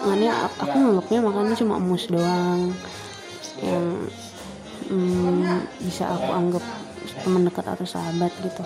makanya 0.05 0.31
a- 0.45 0.59
aku 0.61 0.75
nganggapnya 0.77 1.19
makanya 1.25 1.55
cuma 1.57 1.75
emus 1.81 2.05
doang 2.07 2.77
yang 3.65 3.85
mm, 4.93 5.65
bisa 5.81 6.13
aku 6.13 6.29
anggap 6.29 6.65
teman 7.25 7.49
dekat 7.49 7.65
atau 7.65 7.87
sahabat 7.89 8.29
gitu. 8.45 8.61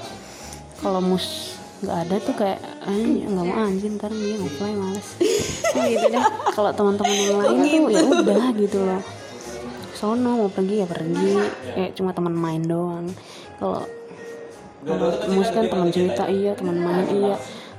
Kalau 0.83 0.99
mus 0.99 1.55
nggak 1.79 1.99
ada 2.11 2.17
tuh 2.19 2.35
kayak 2.35 2.59
"Ay, 2.83 3.23
nggak 3.23 3.47
mau 3.47 3.55
anjing 3.63 3.95
ntar 3.97 4.11
dia 4.11 4.35
ngeplay 4.35 4.75
males. 4.75 5.09
Ya 5.69 5.85
gitu 5.95 6.07
deh. 6.11 6.25
Kalau 6.51 6.71
teman-teman 6.75 7.15
yang 7.15 7.39
lain 7.39 7.59
tuh 7.63 7.87
ya 7.93 8.03
udah 8.03 8.45
gitu 8.57 8.79
loh 8.83 9.03
sono 9.95 10.39
mau 10.39 10.51
pergi 10.51 10.83
ya 10.83 10.87
pergi. 10.87 11.39
Kayak 11.75 11.93
cuma 11.95 12.11
teman 12.15 12.35
main 12.35 12.63
doang. 12.63 13.07
Kalau 13.59 13.83
kalau 14.83 15.11
mus 15.31 15.51
kan 15.51 15.67
teman 15.67 15.91
cerita 15.91 16.27
iya 16.27 16.55
teman 16.55 16.79
main 16.79 17.07
iya. 17.11 17.37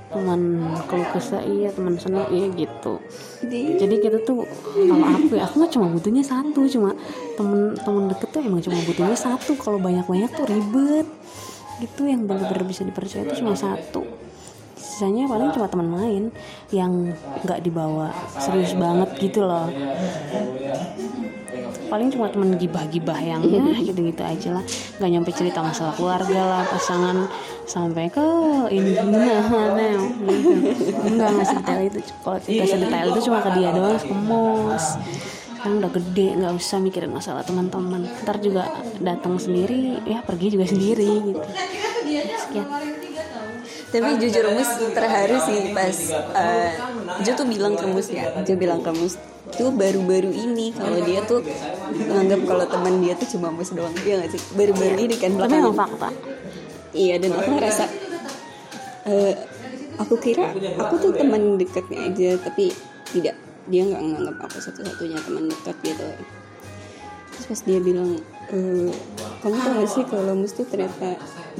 Teman 0.10 0.41
keluh 0.88 1.08
kesah 1.12 1.43
iya 1.43 1.69
teman 1.72 1.95
senang 1.95 2.28
iya 2.32 2.48
gitu 2.52 2.98
jadi 3.47 3.95
kita 4.04 4.19
tuh 4.28 4.43
kalau 4.75 5.06
aku 5.08 5.39
ya 5.39 5.47
aku 5.47 5.63
nggak 5.63 5.71
cuma 5.71 5.88
butuhnya 5.88 6.23
satu 6.28 6.67
cuma 6.67 6.91
temen 7.39 7.71
temen 7.80 8.12
deket 8.12 8.28
tuh 8.36 8.41
emang 8.43 8.60
cuma 8.60 8.80
butuhnya 8.84 9.15
satu. 9.15 9.56
Kalau 9.56 9.80
banyak 9.80 10.04
banyak 10.04 10.30
tuh 10.36 10.45
ribet. 10.47 11.08
Gitu 11.80 12.12
yang 12.12 12.28
bener-bener 12.28 12.67
bisa 12.67 12.84
dipercaya 12.84 13.23
tuh 13.23 13.39
cuma 13.39 13.56
satu. 13.56 14.04
Sisanya 14.75 15.32
paling 15.32 15.56
cuma 15.56 15.71
teman 15.71 15.88
main 15.88 16.23
yang 16.75 17.15
nggak 17.47 17.63
dibawa 17.63 18.12
serius 18.36 18.75
banget 18.75 19.08
gitu 19.23 19.47
loh 19.47 19.71
paling 21.89 22.13
cuma 22.13 22.30
temen 22.30 22.56
gibah-gibah 22.56 23.19
yang 23.19 23.41
ya 23.49 23.82
gitu-gitu 23.82 24.21
aja 24.21 24.49
lah. 24.62 24.63
Nggak 25.02 25.10
nyampe 25.10 25.30
cerita 25.34 25.60
masalah 25.65 25.93
keluarga 25.97 26.39
lah 26.39 26.63
pasangan 26.69 27.25
sampai 27.65 28.08
ke 28.13 28.28
ini 28.69 28.93
gimana 28.95 29.41
mana 29.49 29.89
gitu. 30.30 30.49
Enggak 31.10 31.30
nggak 31.34 31.47
sedetail 31.49 31.82
itu. 31.89 31.99
Kalau 32.21 32.38
cerita 32.39 32.65
sedetail 32.69 33.08
itu 33.10 33.21
cuma 33.25 33.39
ke 33.41 33.49
dia 33.58 33.69
doang 33.73 33.97
ke 33.97 34.13
mos 34.13 34.86
sekarang 35.60 35.84
udah 35.84 35.91
gede 35.91 36.28
nggak 36.39 36.54
usah 36.56 36.80
mikirin 36.80 37.12
masalah 37.12 37.43
teman-teman. 37.43 38.08
Ntar 38.23 38.39
juga 38.39 38.63
datang 39.04 39.36
sendiri 39.36 39.99
ya 40.08 40.23
pergi 40.23 40.56
juga 40.56 40.65
sendiri 40.69 41.36
gitu. 41.36 41.43
Sekian. 42.47 42.67
Tapi 43.89 44.21
jujur 44.21 44.45
Mus 44.54 44.69
terharu 44.93 45.38
sih 45.49 45.73
pas 45.73 45.97
eh, 46.38 46.71
Jo 47.25 47.34
tuh 47.34 47.49
bilang 47.49 47.73
ke 47.73 47.89
Mus 47.89 48.13
ya, 48.13 48.30
Jo 48.45 48.54
bilang 48.54 48.86
ke 48.86 48.93
Mus 48.93 49.17
tuh 49.49 49.73
baru-baru 49.73 50.30
ini 50.30 50.69
kalau 50.78 51.02
dia 51.02 51.25
tuh 51.25 51.41
menganggap 51.93 52.39
kalau 52.45 52.65
teman 52.65 52.93
dia 53.02 53.13
tuh 53.17 53.28
cuma 53.38 53.47
Mus 53.54 53.71
doang. 53.73 53.93
Dia 54.02 54.21
nggak 54.21 54.32
sih? 54.34 54.41
Baru-baru 54.56 54.97
ini 55.10 55.15
kan 55.17 55.32
tapi 55.36 55.56
emang 55.58 55.78
fakta. 55.78 56.10
Iya 56.89 57.15
dan 57.21 57.32
aku 57.38 57.49
ngerasa 57.54 57.84
eh, 59.10 59.34
aku 60.02 60.15
kira 60.17 60.54
aku 60.80 60.93
tuh 60.97 61.12
teman 61.13 61.58
dekatnya 61.62 62.10
aja 62.10 62.30
tapi 62.41 62.73
tidak 63.13 63.36
dia 63.69 63.82
nggak 63.86 64.02
menganggap 64.02 64.36
aku 64.49 64.58
satu-satunya 64.58 65.17
teman 65.21 65.43
dekat 65.49 65.75
gitu. 65.86 66.08
Terus 67.36 67.45
pas 67.45 67.62
dia 67.65 67.80
bilang 67.80 68.17
eh, 68.49 68.91
kamu 69.45 69.56
tau 69.62 69.73
gak 69.78 69.89
sih 69.89 70.04
kalau 70.10 70.34
mesti 70.34 70.62
ternyata 70.65 71.15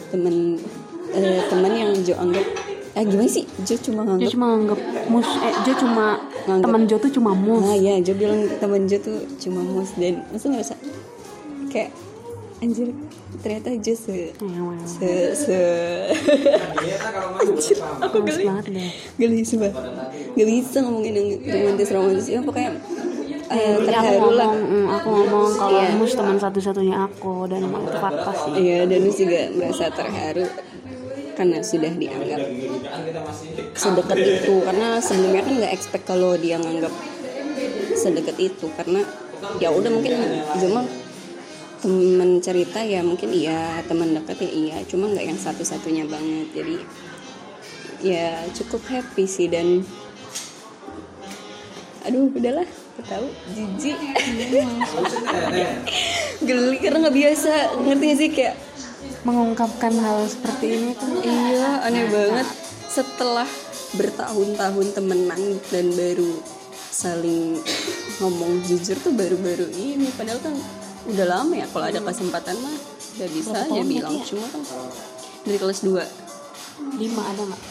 teman 0.10 0.58
eh, 1.14 1.42
teman 1.48 1.72
yang 1.74 1.92
Jo 2.02 2.18
anggap 2.18 2.46
eh 3.00 3.06
gimana 3.06 3.30
sih? 3.30 3.48
Jo 3.60 3.76
cuma 3.80 4.04
dia 4.04 4.28
nganggap 4.28 4.30
cuma 4.30 4.46
nganggep 4.52 4.80
mus 5.08 5.30
eh 5.40 5.54
dia 5.64 5.74
cuma 5.74 6.06
Nganggep. 6.42 6.66
temen 6.66 6.82
Jo 6.84 6.96
tuh 6.98 7.12
cuma 7.12 7.32
mus. 7.34 7.62
Nah 7.62 7.78
ya 7.78 7.96
Jo 7.98 8.12
bilang 8.14 8.42
teman 8.54 8.82
Jo 8.86 8.98
tuh 9.00 9.18
cuma 9.38 9.62
mus. 9.62 9.96
Dan 9.96 10.28
masa 10.28 10.46
ngerasa 10.48 10.76
kayak 11.68 11.96
anjir 12.60 12.92
ternyata 13.40 13.72
Jo 13.78 13.96
se 13.96 14.36
Ew, 14.36 14.68
se 14.84 15.12
se. 15.34 15.60
Aku 18.02 18.18
Males 18.18 18.28
geli. 18.30 18.44
banget 18.46 18.66
deh 18.70 18.92
geli 19.18 19.40
sumpah. 19.42 19.72
Gak 20.34 20.48
bisa 20.48 20.78
ngomongin 20.82 21.14
yang 21.14 21.28
romantis 21.42 21.90
romantis. 21.90 22.28
Ya 22.28 22.40
pokoknya 22.42 22.72
eh, 23.48 23.76
Jadi 23.76 23.88
aku 23.88 23.88
terharu 23.88 24.30
lah. 24.32 24.48
ngomong, 24.48 24.56
mm, 24.62 24.88
aku 24.92 25.08
ngomong 25.10 25.48
kalau 25.56 25.80
Iya. 25.80 25.90
mus 25.96 26.14
teman 26.14 26.38
satu-satunya 26.38 26.96
aku 27.00 27.48
dan 27.48 27.64
emang 27.64 27.82
itu 27.82 27.98
fakta 27.98 28.32
sih. 28.36 28.52
iya 28.60 28.86
dan 28.86 29.00
Nus 29.02 29.16
juga 29.16 29.40
merasa 29.52 29.86
terharu 29.90 30.46
karena 31.40 31.64
sudah 31.64 31.96
dianggap 31.96 32.44
sedekat 33.72 34.20
itu. 34.20 34.60
Karena 34.60 35.00
sebelumnya 35.00 35.42
kan 35.48 35.54
nggak 35.56 35.72
expect 35.72 36.04
kalau 36.04 36.36
dia 36.36 36.60
nganggap 36.60 36.92
sedekat 37.96 38.36
itu. 38.36 38.68
Karena 38.76 39.08
ya 39.64 39.72
udah 39.72 39.88
mungkin 39.88 40.20
cuma 40.60 40.84
teman 41.80 42.44
cerita 42.44 42.84
ya 42.84 43.00
mungkin 43.00 43.32
iya 43.32 43.80
teman 43.88 44.12
dekat 44.12 44.44
ya 44.44 44.52
iya. 44.52 44.78
Cuma 44.84 45.08
nggak 45.08 45.32
yang 45.32 45.40
satu-satunya 45.40 46.04
banget. 46.12 46.52
Jadi 46.52 46.76
ya 48.04 48.44
cukup 48.52 48.84
happy 48.92 49.24
sih 49.24 49.48
dan 49.48 49.88
aduh 52.04 52.28
udahlah 52.36 52.68
tahu. 53.08 53.32
Jijik. 53.56 53.96
Geli 56.48 56.78
karena 56.84 57.08
nggak 57.08 57.16
biasa. 57.16 57.80
Ngerti 57.80 58.06
gak 58.12 58.20
sih? 58.20 58.30
Kayak 58.36 58.56
mengungkapkan 59.24 59.94
hal 60.00 60.28
seperti 60.28 60.66
ini 60.76 60.92
tuh 60.96 61.20
iya 61.24 61.84
aneh 61.84 62.08
banget. 62.08 62.48
Setelah 62.90 63.48
bertahun-tahun 63.96 64.88
temenan 64.98 65.42
dan 65.70 65.86
baru 65.94 66.42
saling 66.90 67.62
ngomong 68.20 68.66
jujur 68.66 68.98
tuh 69.00 69.14
baru-baru 69.16 69.70
ini. 69.76 70.10
Padahal 70.16 70.40
kan 70.44 70.56
udah 71.08 71.26
lama 71.26 71.54
ya 71.56 71.68
kalau 71.72 71.86
ada 71.88 72.02
kesempatan 72.04 72.56
mah 72.60 72.76
udah 73.20 73.30
bisa 73.32 73.58
aja 73.66 73.82
bilang. 73.82 74.20
cuma 74.24 74.46
kan 74.52 74.62
dari 75.48 75.58
kelas 75.58 75.80
2 75.84 77.00
lima 77.00 77.22
ada 77.24 77.42
nggak? 77.44 77.64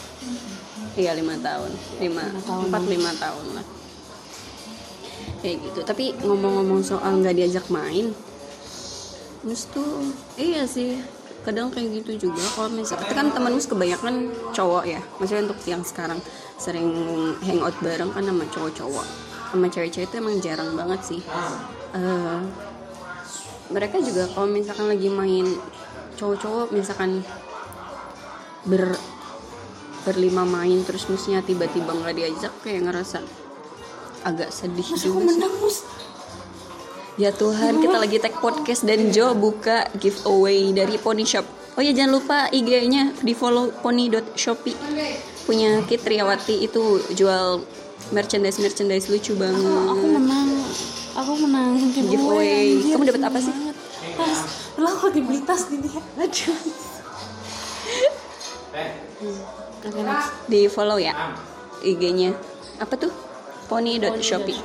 Iya 0.99 1.11
lima 1.15 1.37
tahun, 1.39 1.71
lima, 2.01 2.23
empat 2.33 2.83
lima 2.89 3.11
tahun 3.17 3.45
lah. 3.55 3.65
Kayak 5.39 5.55
gitu. 5.69 5.79
Tapi 5.85 6.05
ngomong-ngomong 6.25 6.81
soal 6.83 7.21
nggak 7.21 7.37
diajak 7.39 7.65
main, 7.71 8.11
tuh 9.45 10.11
iya 10.35 10.67
sih. 10.67 10.99
Kadang 11.45 11.71
kayak 11.71 12.03
gitu 12.03 12.29
juga. 12.29 12.43
Kalau 12.53 12.69
misalnya 12.69 13.09
kan 13.15 13.31
teman 13.31 13.55
mus 13.55 13.65
kebanyakan 13.65 14.29
cowok 14.51 14.83
ya. 14.85 14.99
Maksudnya 15.17 15.43
untuk 15.49 15.59
yang 15.65 15.81
sekarang 15.81 16.19
sering 16.59 16.89
hangout 17.41 17.75
bareng 17.79 18.11
kan 18.11 18.23
sama 18.23 18.45
cowok-cowok. 18.51 19.05
Sama 19.49 19.65
cewek-cewek 19.71 20.07
itu 20.11 20.15
emang 20.19 20.35
jarang 20.43 20.75
banget 20.75 20.99
sih. 21.01 21.21
Eh, 21.95 22.39
mereka 23.73 23.97
juga 24.01 24.29
kalau 24.33 24.49
misalkan 24.49 24.89
lagi 24.89 25.09
main 25.09 25.45
cowok-cowok 26.17 26.73
misalkan 26.75 27.23
ber 28.67 28.97
berlima 30.03 30.43
main 30.43 30.83
terus 30.83 31.07
musnya 31.07 31.39
tiba-tiba 31.43 31.91
nggak 31.91 32.15
diajak 32.17 32.53
kayak 32.65 32.87
ngerasa 32.87 33.23
agak 34.25 34.51
sedih 34.51 34.83
juga 34.99 35.31
sih. 35.31 35.39
Ya 37.19 37.35
Tuhan, 37.35 37.83
kita 37.83 37.99
lagi 37.99 38.15
tag 38.15 38.39
podcast 38.39 38.87
dan 38.87 39.11
Jo 39.11 39.35
buka 39.35 39.91
giveaway 39.99 40.71
dari 40.71 40.95
Pony 40.95 41.27
Shop. 41.27 41.43
Oh 41.75 41.83
ya 41.83 41.91
jangan 41.91 42.15
lupa 42.15 42.47
IG-nya 42.47 43.11
di 43.19 43.35
follow 43.35 43.75
pony.shopee. 43.83 44.71
Punya 45.43 45.83
Kit 45.83 45.99
Triawati 45.99 46.63
itu 46.63 47.03
jual 47.11 47.59
merchandise 48.15 48.63
merchandise 48.63 49.11
lucu 49.11 49.35
banget. 49.35 49.59
aku 49.67 50.05
menang 50.15 50.47
aku 51.11 51.33
menang 51.43 51.91
Giveaway. 51.91 52.87
Kamu 52.87 53.03
dapat 53.03 53.23
apa 53.27 53.39
sih? 53.43 53.51
tas 54.15 54.39
lah 54.79 54.93
kok 54.95 55.11
dibeli 55.11 55.43
tas 55.43 55.67
di 55.67 55.77
dia 55.83 55.99
aduh 56.15 56.59
Oke, 59.79 59.99
next. 60.03 60.29
Di 60.47 60.71
follow 60.71 60.95
ya 60.95 61.35
IG-nya. 61.83 62.31
Apa 62.79 62.95
tuh? 62.95 63.28
Pony.shopee. 63.69 64.59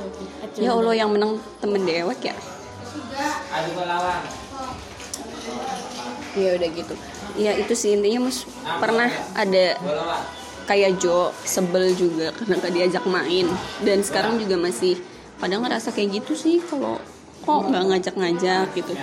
Ya 0.57 0.73
Allah 0.73 0.95
yang 0.97 1.13
menang 1.13 1.37
temen 1.61 1.85
dewek 1.85 2.33
ya. 2.33 2.37
Ya 6.35 6.51
udah 6.57 6.71
gitu. 6.73 6.95
Ya 7.35 7.53
itu 7.55 7.75
sih 7.77 7.95
intinya 7.95 8.27
mus 8.27 8.49
pernah 8.81 9.11
ada 9.37 9.77
kayak 10.65 10.97
Jo 11.03 11.31
sebel 11.45 11.93
juga 11.93 12.33
karena 12.33 12.57
gak 12.59 12.73
diajak 12.73 13.05
main. 13.05 13.47
Dan 13.85 14.01
sekarang 14.01 14.41
juga 14.41 14.57
masih 14.57 14.99
padahal 15.37 15.69
ngerasa 15.69 15.93
kayak 15.93 16.25
gitu 16.25 16.33
sih 16.33 16.65
kalau 16.65 16.97
kok 17.45 17.61
nggak 17.69 17.85
ngajak-ngajak 17.93 18.73
gitu. 18.73 18.97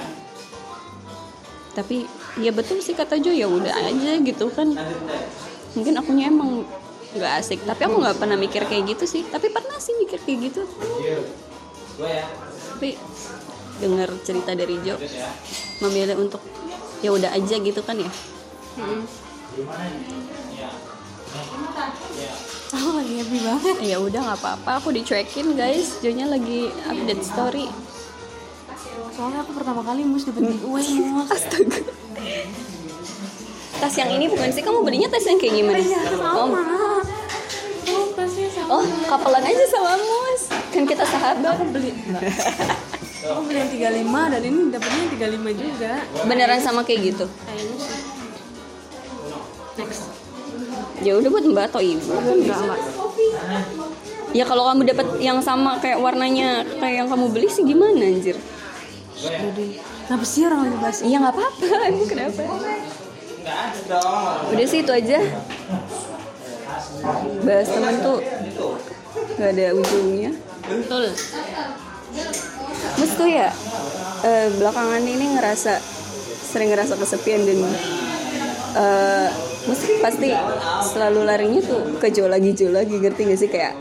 Tapi 1.72 2.10
ya 2.42 2.52
betul 2.52 2.82
sih 2.82 2.98
kata 2.98 3.22
Jo 3.22 3.32
ya 3.32 3.46
udah 3.46 3.72
aja 3.72 4.18
gitu 4.18 4.50
kan. 4.50 4.74
Mungkin 5.78 5.94
akunya 5.96 6.28
emang 6.28 6.68
nggak 7.16 7.34
asik. 7.44 7.60
Tapi 7.64 7.82
aku 7.88 7.96
nggak 8.00 8.18
pernah 8.18 8.38
mikir 8.40 8.64
kayak 8.66 8.96
gitu 8.96 9.06
sih. 9.08 9.24
Tapi 9.28 9.52
pernah 9.52 9.78
sih 9.78 9.96
mikir 10.00 10.20
kayak 10.24 10.40
gitu. 10.52 10.62
Gue 12.00 12.10
ya. 12.10 12.26
tapi 12.72 12.98
dengar 13.82 14.10
cerita 14.22 14.54
dari 14.54 14.78
Jo 14.86 14.96
memilih 15.82 16.18
untuk 16.18 16.42
ya 17.02 17.10
udah 17.14 17.34
aja 17.34 17.56
gitu 17.58 17.82
kan 17.82 17.98
ya? 17.98 18.12
Aku 22.72 22.90
lagi 22.96 23.14
happy 23.20 23.40
banget. 23.44 23.78
Ya 23.84 23.98
udah 24.00 24.20
nggak 24.32 24.40
apa-apa. 24.40 24.70
Aku 24.80 24.96
dicuekin 24.96 25.54
guys. 25.60 26.00
Jonya 26.00 26.30
lagi 26.32 26.72
update 26.88 27.24
story. 27.26 27.68
Soalnya 29.12 29.44
aku 29.44 29.52
pertama 29.54 29.84
kali 29.84 30.08
mus 30.08 30.24
dapet 30.24 30.48
giveaway 30.48 30.88
mus. 30.96 31.28
Astaga 31.28 31.84
tas 33.82 33.98
yang 33.98 34.14
ini 34.14 34.30
bukan 34.30 34.54
sih? 34.54 34.62
Kamu 34.62 34.86
belinya 34.86 35.10
tas 35.10 35.26
yang 35.26 35.42
kayak 35.42 35.54
gimana? 35.58 35.82
Oh, 36.38 36.54
oh 37.90 38.06
pasti 38.14 38.46
sama. 38.54 38.70
Oh 38.70 38.84
kapelan 39.10 39.42
aja 39.42 39.66
sama 39.66 39.98
mus. 39.98 40.42
Kan 40.70 40.86
kita 40.86 41.04
sahabat. 41.10 41.58
Beli 41.74 41.90
aku 43.22 43.42
beli 43.46 43.58
yang 43.62 43.70
35 44.02 44.34
dan 44.34 44.42
ini 44.46 44.60
dapetnya 44.70 45.00
yang 45.02 45.12
35 45.50 45.62
juga. 45.62 45.92
Beneran 46.30 46.62
sama 46.62 46.82
kayak 46.86 47.00
gitu? 47.14 47.26
Kayaknya 47.26 47.76
sih. 47.82 48.00
Next. 49.82 50.02
Ya 51.02 51.18
udah 51.18 51.30
buat 51.34 51.46
mbak 51.50 51.66
atau 51.74 51.82
ibu. 51.82 52.06
Enggak 52.14 52.58
enggak 52.62 52.80
ya 54.32 54.48
kalau 54.48 54.64
kamu 54.72 54.88
dapat 54.88 55.08
yang 55.20 55.44
sama 55.44 55.76
kayak 55.84 56.00
warnanya 56.00 56.64
kayak 56.80 57.04
yang 57.04 57.10
kamu 57.12 57.26
beli 57.36 57.52
sih 57.52 57.68
gimana 57.68 58.00
anjir? 58.00 58.40
Jadi 59.20 59.78
kenapa 60.08 60.26
sih 60.26 60.48
orang 60.48 60.60
lagi 60.68 60.78
bahas 60.80 61.00
iya 61.04 61.18
nggak 61.20 61.36
apa-apa. 61.36 61.78
Emang 61.92 62.10
kenapa 62.16 62.42
Enggak 63.42 63.58
ada 63.74 63.80
dong. 63.90 64.54
udah 64.54 64.68
sih 64.70 64.80
itu 64.86 64.92
aja. 64.94 65.20
Bahas 67.42 67.68
temen 67.74 67.96
tuh. 68.06 68.20
Gak 69.12 69.52
ada 69.58 69.74
ujungnya 69.76 70.32
betul. 70.70 71.04
Mus 73.00 73.12
tuh 73.16 73.30
ya 73.30 73.50
eh, 74.24 74.48
belakangan 74.56 75.04
ini 75.04 75.36
ngerasa 75.36 75.80
sering 76.52 76.70
ngerasa 76.72 76.96
kesepian 77.00 77.42
dan 77.44 77.60
eh 78.78 79.30
Mus 79.62 79.82
pasti 80.02 80.34
selalu 80.94 81.22
larinya 81.22 81.62
tuh 81.62 82.02
ke 82.02 82.10
Jo 82.10 82.26
lagi 82.26 82.54
Jo 82.58 82.74
lagi 82.74 82.98
ngerti 82.98 83.22
gak 83.30 83.40
sih? 83.40 83.50
Kayak 83.50 83.78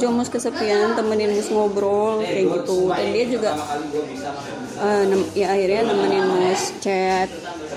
Jo 0.00 0.08
Mus 0.08 0.32
kesepian 0.32 0.96
temenin 0.96 1.36
Mus 1.36 1.48
ngobrol 1.52 2.24
kayak 2.24 2.48
gitu. 2.48 2.88
Dan 2.88 3.08
dia 3.12 3.24
juga 3.28 3.50
eh, 4.80 5.02
nem- 5.08 5.30
ya 5.36 5.46
akhirnya 5.52 5.82
nemenin 5.92 6.24
Mus 6.24 6.62
chat. 6.80 7.28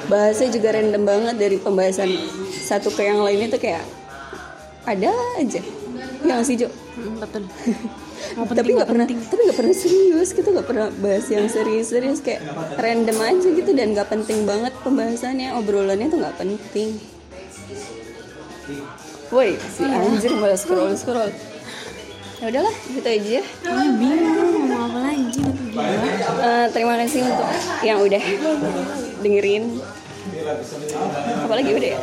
Bahasnya 0.08 0.54
juga 0.54 0.75
random 0.75 1.04
banget 1.04 1.36
dari 1.36 1.58
pembahasan 1.60 2.10
satu 2.51 2.93
ke 2.93 3.04
yang 3.04 3.19
lainnya 3.25 3.51
tuh 3.51 3.62
kayak 3.62 3.84
ada 4.86 5.12
aja. 5.41 5.62
Yang 6.23 6.41
sih 6.47 6.56
Jo? 6.62 6.69
Hmm, 6.69 7.19
betul. 7.19 7.43
Tapi 8.36 8.69
nggak 8.73 8.89
pernah 8.89 9.06
tapi 9.06 9.41
nggak 9.45 9.60
pernah 9.60 9.75
serius 9.75 10.34
kita 10.34 10.49
nggak 10.49 10.65
pernah 10.65 10.88
bahas 10.97 11.30
yang 11.30 11.45
serius-serius. 11.45 12.25
Kayak 12.25 12.41
random 12.80 13.17
aja 13.21 13.47
gitu 13.54 13.71
dan 13.75 13.93
nggak 13.93 14.10
penting 14.10 14.49
banget 14.49 14.73
pembahasannya. 14.82 15.54
Obrolannya 15.54 16.08
tuh 16.10 16.19
nggak 16.23 16.38
penting. 16.41 16.97
Woi 19.30 19.58
si 19.58 19.84
anjir 19.86 20.32
malah 20.38 20.58
scroll 20.58 20.93
scroll 20.97 21.30
ya 22.36 22.45
udahlah 22.52 22.76
gitu 22.91 23.08
aja 23.08 23.30
ya. 23.39 23.43
Ini 23.43 23.86
bingung 23.95 24.36
ngomong 24.36 24.82
apa 24.91 25.00
lagi 25.12 25.41
Eh, 26.45 26.65
terima 26.71 26.95
kasih 27.00 27.28
untuk 27.28 27.48
yang 27.84 28.00
udah 28.00 28.24
dengerin 29.19 29.80
apalagi 31.45 31.71
udah 31.74 31.89
ya 31.95 32.00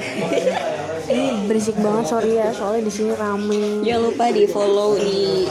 ini 1.11 1.27
berisik 1.51 1.77
banget 1.79 2.05
sorry 2.07 2.39
ya 2.39 2.49
soalnya 2.55 2.87
di 2.87 2.93
sini 2.93 3.13
rame 3.15 3.83
Jangan 3.83 4.03
lupa 4.09 4.25
di 4.31 4.45
follow 4.47 4.95
di 4.97 5.47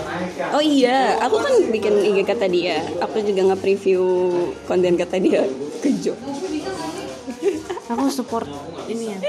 Oh 0.51 0.63
iya, 0.63 1.19
aku 1.21 1.37
kan 1.39 1.53
bikin 1.69 2.01
IG 2.01 2.27
kata 2.27 2.47
dia. 2.49 2.81
Aku 2.99 3.21
juga 3.23 3.53
nge-preview 3.53 4.03
konten 4.67 4.97
kata 4.99 5.21
dia 5.21 5.45
ke 5.79 5.89
Jo. 6.01 6.15
Aku 7.91 8.07
support 8.07 8.47
ini 8.87 9.15
ya 9.15 9.19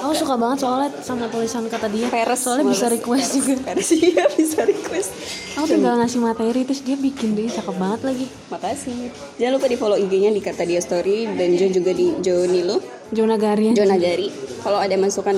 aku 0.00 0.12
suka 0.14 0.34
banget 0.38 0.62
soalnya 0.62 0.88
sama 1.02 1.26
tulisan 1.26 1.66
kata 1.66 1.88
dia 1.90 2.06
Peres 2.12 2.40
soalnya 2.44 2.68
bisa 2.70 2.86
request 2.86 3.28
juga 3.40 3.54
Peres 3.66 3.90
iya 3.96 4.24
bisa 4.30 4.62
request. 4.62 5.10
aku 5.56 5.66
tinggal 5.66 5.98
ngasih 5.98 6.20
materi 6.22 6.60
terus 6.62 6.84
dia 6.84 6.94
bikin 6.94 7.34
deh 7.34 7.48
cakep 7.48 7.76
banget 7.76 8.00
lagi 8.04 8.26
Makasih. 8.46 9.10
Jangan 9.42 9.52
lupa 9.58 9.66
di 9.66 9.76
follow 9.76 9.98
IG-nya 9.98 10.30
di 10.30 10.38
kata 10.38 10.62
dia 10.62 10.78
story 10.78 11.26
dan 11.34 11.58
Jo 11.58 11.66
juga 11.66 11.90
di 11.90 12.14
Jo 12.22 12.46
Nilo, 12.46 12.78
Jona 13.10 13.34
Garian 13.34 13.74
Jo 13.74 13.82
Nagari. 13.82 14.30
Kalau 14.62 14.78
ada 14.78 14.94
masukan 14.94 15.34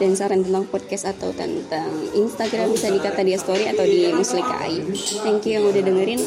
dan 0.00 0.16
saran 0.16 0.40
tentang 0.42 0.64
podcast 0.66 1.04
atau 1.06 1.30
tentang 1.36 1.92
Instagram 2.16 2.72
bisa 2.72 2.88
di 2.88 2.98
kata 2.98 3.20
dia 3.20 3.36
story 3.36 3.68
atau 3.68 3.84
di 3.84 4.08
Muslika 4.10 4.64
Ayu. 4.64 4.90
Thank 5.22 5.46
you 5.46 5.60
yang 5.60 5.64
udah 5.68 5.82
dengerin. 5.84 6.20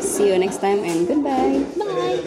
See 0.00 0.32
you 0.32 0.40
next 0.40 0.64
time 0.64 0.80
and 0.82 1.04
goodbye. 1.04 1.60
Bye. 1.76 2.18